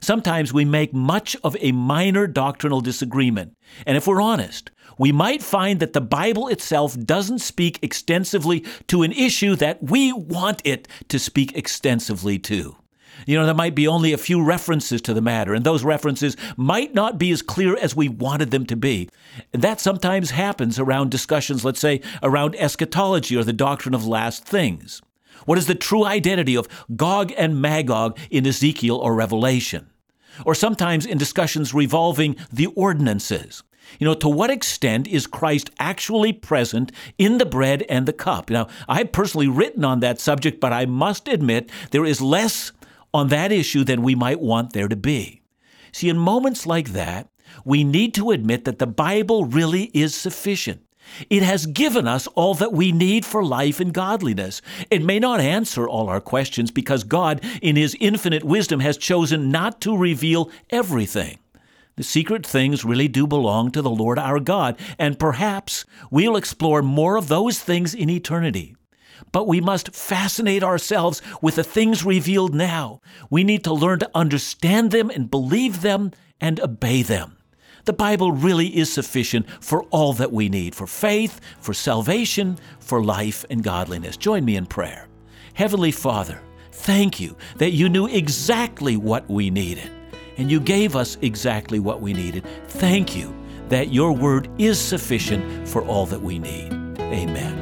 Sometimes 0.00 0.52
we 0.52 0.64
make 0.64 0.94
much 0.94 1.36
of 1.44 1.56
a 1.60 1.72
minor 1.72 2.26
doctrinal 2.26 2.80
disagreement. 2.80 3.56
And 3.86 3.96
if 3.96 4.06
we're 4.06 4.22
honest, 4.22 4.70
we 4.98 5.12
might 5.12 5.42
find 5.42 5.80
that 5.80 5.92
the 5.92 6.00
Bible 6.00 6.48
itself 6.48 6.98
doesn't 6.98 7.40
speak 7.40 7.78
extensively 7.82 8.64
to 8.88 9.02
an 9.02 9.12
issue 9.12 9.56
that 9.56 9.82
we 9.82 10.12
want 10.12 10.62
it 10.64 10.88
to 11.08 11.18
speak 11.18 11.56
extensively 11.56 12.38
to. 12.40 12.76
You 13.26 13.36
know, 13.38 13.44
there 13.44 13.54
might 13.54 13.74
be 13.74 13.86
only 13.86 14.12
a 14.12 14.18
few 14.18 14.42
references 14.42 15.02
to 15.02 15.14
the 15.14 15.20
matter, 15.20 15.52
and 15.52 15.64
those 15.64 15.84
references 15.84 16.36
might 16.56 16.94
not 16.94 17.18
be 17.18 17.30
as 17.30 17.42
clear 17.42 17.76
as 17.76 17.94
we 17.94 18.08
wanted 18.08 18.50
them 18.50 18.66
to 18.66 18.76
be. 18.76 19.08
And 19.52 19.62
that 19.62 19.80
sometimes 19.80 20.30
happens 20.30 20.78
around 20.78 21.10
discussions, 21.10 21.64
let's 21.64 21.80
say, 21.80 22.00
around 22.22 22.56
eschatology 22.56 23.36
or 23.36 23.44
the 23.44 23.52
doctrine 23.52 23.94
of 23.94 24.06
last 24.06 24.44
things. 24.44 25.02
What 25.46 25.58
is 25.58 25.66
the 25.66 25.74
true 25.74 26.04
identity 26.04 26.56
of 26.56 26.68
Gog 26.96 27.32
and 27.36 27.60
Magog 27.60 28.18
in 28.30 28.46
Ezekiel 28.46 28.96
or 28.96 29.14
Revelation? 29.14 29.90
Or 30.44 30.54
sometimes 30.54 31.06
in 31.06 31.18
discussions 31.18 31.74
revolving 31.74 32.36
the 32.52 32.66
ordinances. 32.68 33.62
You 33.98 34.06
know, 34.06 34.14
to 34.14 34.28
what 34.28 34.50
extent 34.50 35.08
is 35.08 35.26
Christ 35.26 35.70
actually 35.78 36.32
present 36.32 36.92
in 37.18 37.38
the 37.38 37.46
bread 37.46 37.84
and 37.88 38.06
the 38.06 38.12
cup? 38.12 38.48
Now, 38.50 38.68
I've 38.88 39.12
personally 39.12 39.48
written 39.48 39.84
on 39.84 40.00
that 40.00 40.20
subject, 40.20 40.60
but 40.60 40.72
I 40.72 40.86
must 40.86 41.26
admit 41.26 41.70
there 41.90 42.04
is 42.04 42.20
less 42.20 42.72
on 43.12 43.28
that 43.28 43.50
issue 43.50 43.82
than 43.82 44.02
we 44.02 44.14
might 44.14 44.40
want 44.40 44.72
there 44.72 44.88
to 44.88 44.96
be. 44.96 45.42
See, 45.92 46.08
in 46.08 46.18
moments 46.18 46.66
like 46.66 46.90
that, 46.90 47.28
we 47.64 47.82
need 47.82 48.14
to 48.14 48.30
admit 48.30 48.64
that 48.64 48.78
the 48.78 48.86
Bible 48.86 49.44
really 49.44 49.90
is 49.92 50.14
sufficient. 50.14 50.82
It 51.28 51.42
has 51.42 51.66
given 51.66 52.06
us 52.06 52.26
all 52.28 52.54
that 52.54 52.72
we 52.72 52.92
need 52.92 53.24
for 53.24 53.44
life 53.44 53.80
and 53.80 53.92
godliness. 53.92 54.62
It 54.90 55.02
may 55.02 55.18
not 55.18 55.40
answer 55.40 55.88
all 55.88 56.08
our 56.08 56.20
questions 56.20 56.70
because 56.70 57.04
God, 57.04 57.40
in 57.60 57.76
His 57.76 57.96
infinite 58.00 58.44
wisdom, 58.44 58.80
has 58.80 58.96
chosen 58.96 59.50
not 59.50 59.80
to 59.82 59.96
reveal 59.96 60.50
everything. 60.70 61.38
The 61.96 62.04
secret 62.04 62.46
things 62.46 62.84
really 62.84 63.08
do 63.08 63.26
belong 63.26 63.72
to 63.72 63.82
the 63.82 63.90
Lord 63.90 64.18
our 64.18 64.40
God, 64.40 64.78
and 64.98 65.18
perhaps 65.18 65.84
we'll 66.10 66.36
explore 66.36 66.82
more 66.82 67.16
of 67.16 67.28
those 67.28 67.58
things 67.58 67.94
in 67.94 68.08
eternity. 68.08 68.74
But 69.32 69.46
we 69.46 69.60
must 69.60 69.94
fascinate 69.94 70.62
ourselves 70.62 71.20
with 71.42 71.56
the 71.56 71.64
things 71.64 72.04
revealed 72.04 72.54
now. 72.54 73.00
We 73.28 73.44
need 73.44 73.64
to 73.64 73.74
learn 73.74 73.98
to 73.98 74.10
understand 74.14 74.92
them 74.92 75.10
and 75.10 75.30
believe 75.30 75.82
them 75.82 76.12
and 76.40 76.58
obey 76.60 77.02
them. 77.02 77.36
The 77.84 77.92
Bible 77.92 78.32
really 78.32 78.76
is 78.76 78.92
sufficient 78.92 79.48
for 79.62 79.84
all 79.84 80.12
that 80.14 80.32
we 80.32 80.48
need 80.48 80.74
for 80.74 80.86
faith, 80.86 81.40
for 81.60 81.74
salvation, 81.74 82.58
for 82.78 83.02
life 83.02 83.44
and 83.50 83.62
godliness. 83.62 84.16
Join 84.16 84.44
me 84.44 84.56
in 84.56 84.66
prayer. 84.66 85.08
Heavenly 85.54 85.90
Father, 85.90 86.40
thank 86.72 87.20
you 87.20 87.36
that 87.56 87.72
you 87.72 87.88
knew 87.88 88.06
exactly 88.06 88.96
what 88.96 89.28
we 89.28 89.50
needed, 89.50 89.90
and 90.36 90.50
you 90.50 90.60
gave 90.60 90.96
us 90.96 91.18
exactly 91.22 91.78
what 91.78 92.00
we 92.00 92.12
needed. 92.12 92.44
Thank 92.68 93.16
you 93.16 93.34
that 93.68 93.92
your 93.92 94.12
word 94.12 94.48
is 94.58 94.78
sufficient 94.78 95.68
for 95.68 95.82
all 95.84 96.06
that 96.06 96.20
we 96.20 96.38
need. 96.38 96.72
Amen. 96.98 97.59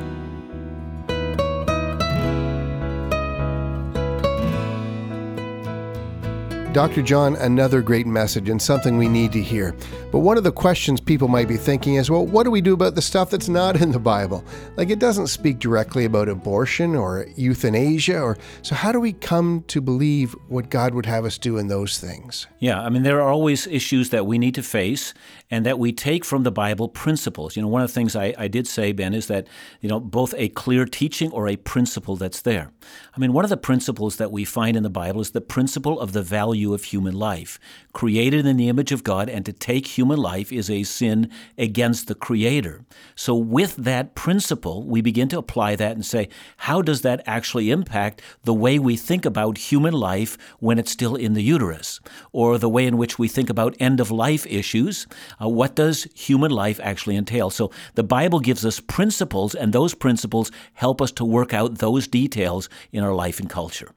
Dr. 6.78 7.02
John, 7.02 7.34
another 7.34 7.82
great 7.82 8.06
message 8.06 8.48
and 8.48 8.62
something 8.62 8.98
we 8.98 9.08
need 9.08 9.32
to 9.32 9.42
hear. 9.42 9.74
But 10.12 10.20
one 10.20 10.38
of 10.38 10.44
the 10.44 10.52
questions 10.52 11.00
people 11.00 11.26
might 11.26 11.48
be 11.48 11.56
thinking 11.56 11.96
is 11.96 12.08
well, 12.08 12.24
what 12.24 12.44
do 12.44 12.52
we 12.52 12.60
do 12.60 12.72
about 12.72 12.94
the 12.94 13.02
stuff 13.02 13.30
that's 13.30 13.48
not 13.48 13.80
in 13.82 13.90
the 13.90 13.98
Bible? 13.98 14.44
Like 14.76 14.88
it 14.88 15.00
doesn't 15.00 15.26
speak 15.26 15.58
directly 15.58 16.04
about 16.04 16.28
abortion 16.28 16.94
or 16.94 17.26
euthanasia, 17.34 18.20
or 18.20 18.38
so 18.62 18.76
how 18.76 18.92
do 18.92 19.00
we 19.00 19.12
come 19.12 19.64
to 19.66 19.80
believe 19.80 20.36
what 20.46 20.70
God 20.70 20.94
would 20.94 21.06
have 21.06 21.24
us 21.24 21.36
do 21.36 21.58
in 21.58 21.66
those 21.66 21.98
things? 21.98 22.46
Yeah, 22.60 22.80
I 22.80 22.90
mean, 22.90 23.02
there 23.02 23.20
are 23.20 23.28
always 23.28 23.66
issues 23.66 24.10
that 24.10 24.26
we 24.26 24.38
need 24.38 24.54
to 24.54 24.62
face 24.62 25.14
and 25.50 25.64
that 25.64 25.78
we 25.78 25.92
take 25.92 26.24
from 26.24 26.42
the 26.42 26.50
Bible 26.50 26.88
principles. 26.88 27.56
You 27.56 27.62
know, 27.62 27.68
one 27.68 27.82
of 27.82 27.88
the 27.88 27.94
things 27.94 28.14
I, 28.14 28.34
I 28.36 28.48
did 28.48 28.66
say, 28.66 28.92
Ben, 28.92 29.14
is 29.14 29.26
that, 29.28 29.46
you 29.80 29.88
know, 29.88 30.00
both 30.00 30.34
a 30.36 30.48
clear 30.50 30.84
teaching 30.84 31.30
or 31.32 31.48
a 31.48 31.56
principle 31.56 32.16
that's 32.16 32.42
there. 32.42 32.70
I 33.16 33.20
mean, 33.20 33.32
one 33.32 33.44
of 33.44 33.50
the 33.50 33.56
principles 33.56 34.16
that 34.16 34.30
we 34.30 34.44
find 34.44 34.76
in 34.76 34.82
the 34.82 34.90
Bible 34.90 35.20
is 35.20 35.30
the 35.30 35.40
principle 35.40 35.98
of 36.00 36.12
the 36.12 36.22
value 36.22 36.74
of 36.74 36.84
human 36.84 37.14
life. 37.14 37.58
Created 37.98 38.46
in 38.46 38.56
the 38.56 38.68
image 38.68 38.92
of 38.92 39.02
God, 39.02 39.28
and 39.28 39.44
to 39.44 39.52
take 39.52 39.98
human 39.98 40.20
life 40.20 40.52
is 40.52 40.70
a 40.70 40.84
sin 40.84 41.32
against 41.58 42.06
the 42.06 42.14
Creator. 42.14 42.84
So, 43.16 43.34
with 43.34 43.74
that 43.74 44.14
principle, 44.14 44.86
we 44.86 45.00
begin 45.00 45.28
to 45.30 45.38
apply 45.38 45.74
that 45.74 45.96
and 45.96 46.06
say, 46.06 46.28
how 46.58 46.80
does 46.80 47.02
that 47.02 47.24
actually 47.26 47.72
impact 47.72 48.22
the 48.44 48.54
way 48.54 48.78
we 48.78 48.96
think 48.96 49.24
about 49.24 49.58
human 49.58 49.94
life 49.94 50.38
when 50.60 50.78
it's 50.78 50.92
still 50.92 51.16
in 51.16 51.34
the 51.34 51.42
uterus? 51.42 51.98
Or 52.30 52.56
the 52.56 52.68
way 52.68 52.86
in 52.86 52.98
which 52.98 53.18
we 53.18 53.26
think 53.26 53.50
about 53.50 53.74
end 53.80 53.98
of 53.98 54.12
life 54.12 54.46
issues? 54.46 55.08
Uh, 55.42 55.48
what 55.48 55.74
does 55.74 56.06
human 56.14 56.52
life 56.52 56.78
actually 56.80 57.16
entail? 57.16 57.50
So, 57.50 57.72
the 57.96 58.04
Bible 58.04 58.38
gives 58.38 58.64
us 58.64 58.78
principles, 58.78 59.56
and 59.56 59.72
those 59.72 59.94
principles 59.94 60.52
help 60.74 61.02
us 61.02 61.10
to 61.10 61.24
work 61.24 61.52
out 61.52 61.78
those 61.78 62.06
details 62.06 62.68
in 62.92 63.02
our 63.02 63.12
life 63.12 63.40
and 63.40 63.50
culture. 63.50 63.90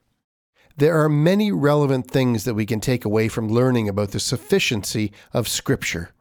There 0.78 1.02
are 1.02 1.10
many 1.10 1.52
relevant 1.52 2.10
things 2.10 2.44
that 2.46 2.54
we 2.54 2.66
can 2.66 2.80
take 2.80 3.06
away 3.06 3.28
from 3.28 3.50
learning 3.50 3.90
about 3.90 4.12
the 4.12 4.20
sufficiency 4.20 5.12
of 5.34 5.48
Scripture. 5.48 6.12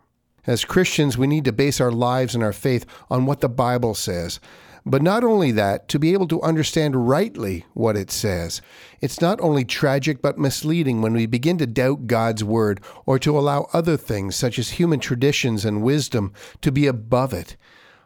As 0.46 0.64
Christians, 0.64 1.18
we 1.18 1.26
need 1.26 1.44
to 1.44 1.52
base 1.52 1.80
our 1.80 1.92
lives 1.92 2.34
and 2.34 2.42
our 2.42 2.52
faith 2.52 2.86
on 3.10 3.26
what 3.26 3.40
the 3.40 3.48
Bible 3.48 3.94
says. 3.94 4.40
But 4.86 5.02
not 5.02 5.22
only 5.22 5.52
that, 5.52 5.88
to 5.88 5.98
be 5.98 6.14
able 6.14 6.26
to 6.28 6.42
understand 6.42 7.08
rightly 7.08 7.66
what 7.74 7.96
it 7.96 8.10
says. 8.10 8.62
It's 9.00 9.20
not 9.20 9.40
only 9.40 9.64
tragic 9.64 10.22
but 10.22 10.38
misleading 10.38 11.02
when 11.02 11.12
we 11.12 11.26
begin 11.26 11.58
to 11.58 11.66
doubt 11.66 12.06
God's 12.06 12.42
Word 12.42 12.80
or 13.04 13.18
to 13.18 13.38
allow 13.38 13.68
other 13.72 13.98
things, 13.98 14.36
such 14.36 14.58
as 14.58 14.70
human 14.70 14.98
traditions 14.98 15.64
and 15.64 15.82
wisdom, 15.82 16.32
to 16.62 16.72
be 16.72 16.86
above 16.86 17.34
it. 17.34 17.56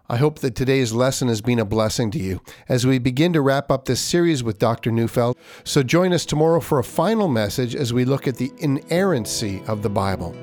I 0.07 0.19
hope 0.19 0.41
that 0.41 0.55
today's 0.55 0.93
lesson 0.93 1.29
has 1.29 1.41
been 1.41 1.59
a 1.59 1.65
blessing 1.65 2.11
to 2.11 2.19
you 2.19 2.43
as 2.69 2.87
we 2.87 2.99
begin 2.99 3.33
to 3.33 3.41
wrap 3.41 3.71
up 3.71 3.87
this 3.87 4.01
series 4.01 4.45
with 4.45 4.59
Dr. 4.59 4.91
Neufeld. 4.91 5.37
So 5.65 5.83
join 5.83 6.13
us 6.13 6.27
tomorrow 6.27 6.61
for 6.61 6.79
a 6.79 6.85
final 6.85 7.27
message 7.27 7.75
as 7.75 7.95
we 7.95 8.05
look 8.05 8.29
at 8.29 8.37
the 8.37 8.53
inerrancy 8.59 9.63
of 9.67 9.83
the 9.83 9.89
Bible. 9.89 10.37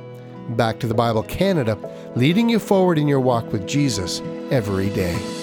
Back 0.50 0.80
to 0.80 0.88
the 0.88 0.96
Bible 0.96 1.24
Canada, 1.24 1.78
leading 2.16 2.50
you 2.50 2.58
forward 2.58 2.98
in 2.98 3.08
your 3.08 3.20
walk 3.20 3.52
with 3.52 3.68
Jesus 3.68 4.20
every 4.50 4.90
day. 4.90 5.41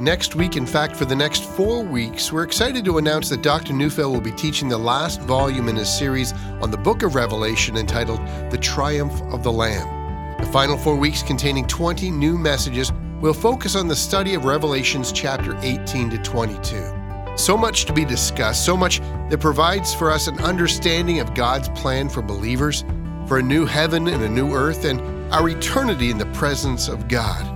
Next 0.00 0.34
week, 0.34 0.56
in 0.56 0.64
fact, 0.64 0.96
for 0.96 1.04
the 1.04 1.14
next 1.14 1.44
four 1.44 1.82
weeks, 1.82 2.32
we're 2.32 2.42
excited 2.42 2.86
to 2.86 2.96
announce 2.96 3.28
that 3.28 3.42
Dr. 3.42 3.74
Neufeld 3.74 4.14
will 4.14 4.22
be 4.22 4.32
teaching 4.32 4.66
the 4.66 4.78
last 4.78 5.20
volume 5.20 5.68
in 5.68 5.76
his 5.76 5.94
series 5.94 6.32
on 6.62 6.70
the 6.70 6.78
book 6.78 7.02
of 7.02 7.14
Revelation 7.14 7.76
entitled 7.76 8.18
The 8.50 8.56
Triumph 8.56 9.20
of 9.30 9.42
the 9.42 9.52
Lamb. 9.52 10.38
The 10.40 10.46
final 10.46 10.78
four 10.78 10.96
weeks, 10.96 11.22
containing 11.22 11.66
20 11.66 12.10
new 12.10 12.38
messages, 12.38 12.90
will 13.20 13.34
focus 13.34 13.76
on 13.76 13.88
the 13.88 13.94
study 13.94 14.32
of 14.32 14.46
Revelations 14.46 15.12
chapter 15.12 15.54
18 15.60 16.08
to 16.08 16.16
22. 16.16 17.36
So 17.36 17.54
much 17.58 17.84
to 17.84 17.92
be 17.92 18.06
discussed, 18.06 18.64
so 18.64 18.78
much 18.78 19.00
that 19.28 19.38
provides 19.38 19.92
for 19.92 20.10
us 20.10 20.28
an 20.28 20.38
understanding 20.38 21.20
of 21.20 21.34
God's 21.34 21.68
plan 21.78 22.08
for 22.08 22.22
believers, 22.22 22.86
for 23.26 23.36
a 23.36 23.42
new 23.42 23.66
heaven 23.66 24.08
and 24.08 24.22
a 24.22 24.28
new 24.30 24.54
earth, 24.54 24.86
and 24.86 24.98
our 25.30 25.50
eternity 25.50 26.10
in 26.10 26.16
the 26.16 26.24
presence 26.32 26.88
of 26.88 27.06
God. 27.06 27.46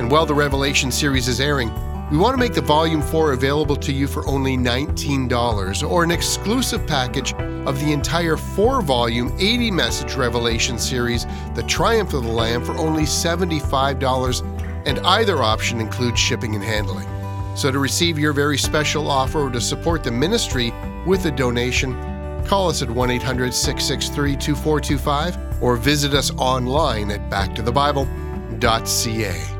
And 0.00 0.10
while 0.10 0.24
the 0.24 0.32
Revelation 0.32 0.90
series 0.90 1.28
is 1.28 1.42
airing, 1.42 1.70
we 2.10 2.18
want 2.18 2.34
to 2.34 2.38
make 2.38 2.54
the 2.54 2.60
Volume 2.60 3.02
4 3.02 3.34
available 3.34 3.76
to 3.76 3.92
you 3.92 4.08
for 4.08 4.26
only 4.26 4.56
$19 4.56 5.88
or 5.88 6.02
an 6.02 6.10
exclusive 6.10 6.84
package 6.84 7.34
of 7.34 7.78
the 7.78 7.92
entire 7.92 8.36
four 8.36 8.82
volume, 8.82 9.32
80 9.38 9.70
message 9.70 10.14
Revelation 10.14 10.76
series, 10.76 11.24
The 11.54 11.62
Triumph 11.68 12.12
of 12.12 12.24
the 12.24 12.32
Lamb, 12.32 12.64
for 12.64 12.72
only 12.72 13.04
$75, 13.04 14.42
and 14.86 14.98
either 15.00 15.40
option 15.40 15.80
includes 15.80 16.18
shipping 16.18 16.56
and 16.56 16.64
handling. 16.64 17.06
So 17.56 17.70
to 17.70 17.78
receive 17.78 18.18
your 18.18 18.32
very 18.32 18.58
special 18.58 19.08
offer 19.08 19.42
or 19.42 19.50
to 19.50 19.60
support 19.60 20.02
the 20.02 20.10
ministry 20.10 20.74
with 21.06 21.26
a 21.26 21.30
donation, 21.30 21.94
call 22.44 22.70
us 22.70 22.82
at 22.82 22.90
1 22.90 23.10
800 23.10 23.54
663 23.54 24.34
2425 24.34 25.62
or 25.62 25.76
visit 25.76 26.14
us 26.14 26.32
online 26.36 27.12
at 27.12 27.30
backtothebible.ca. 27.30 29.59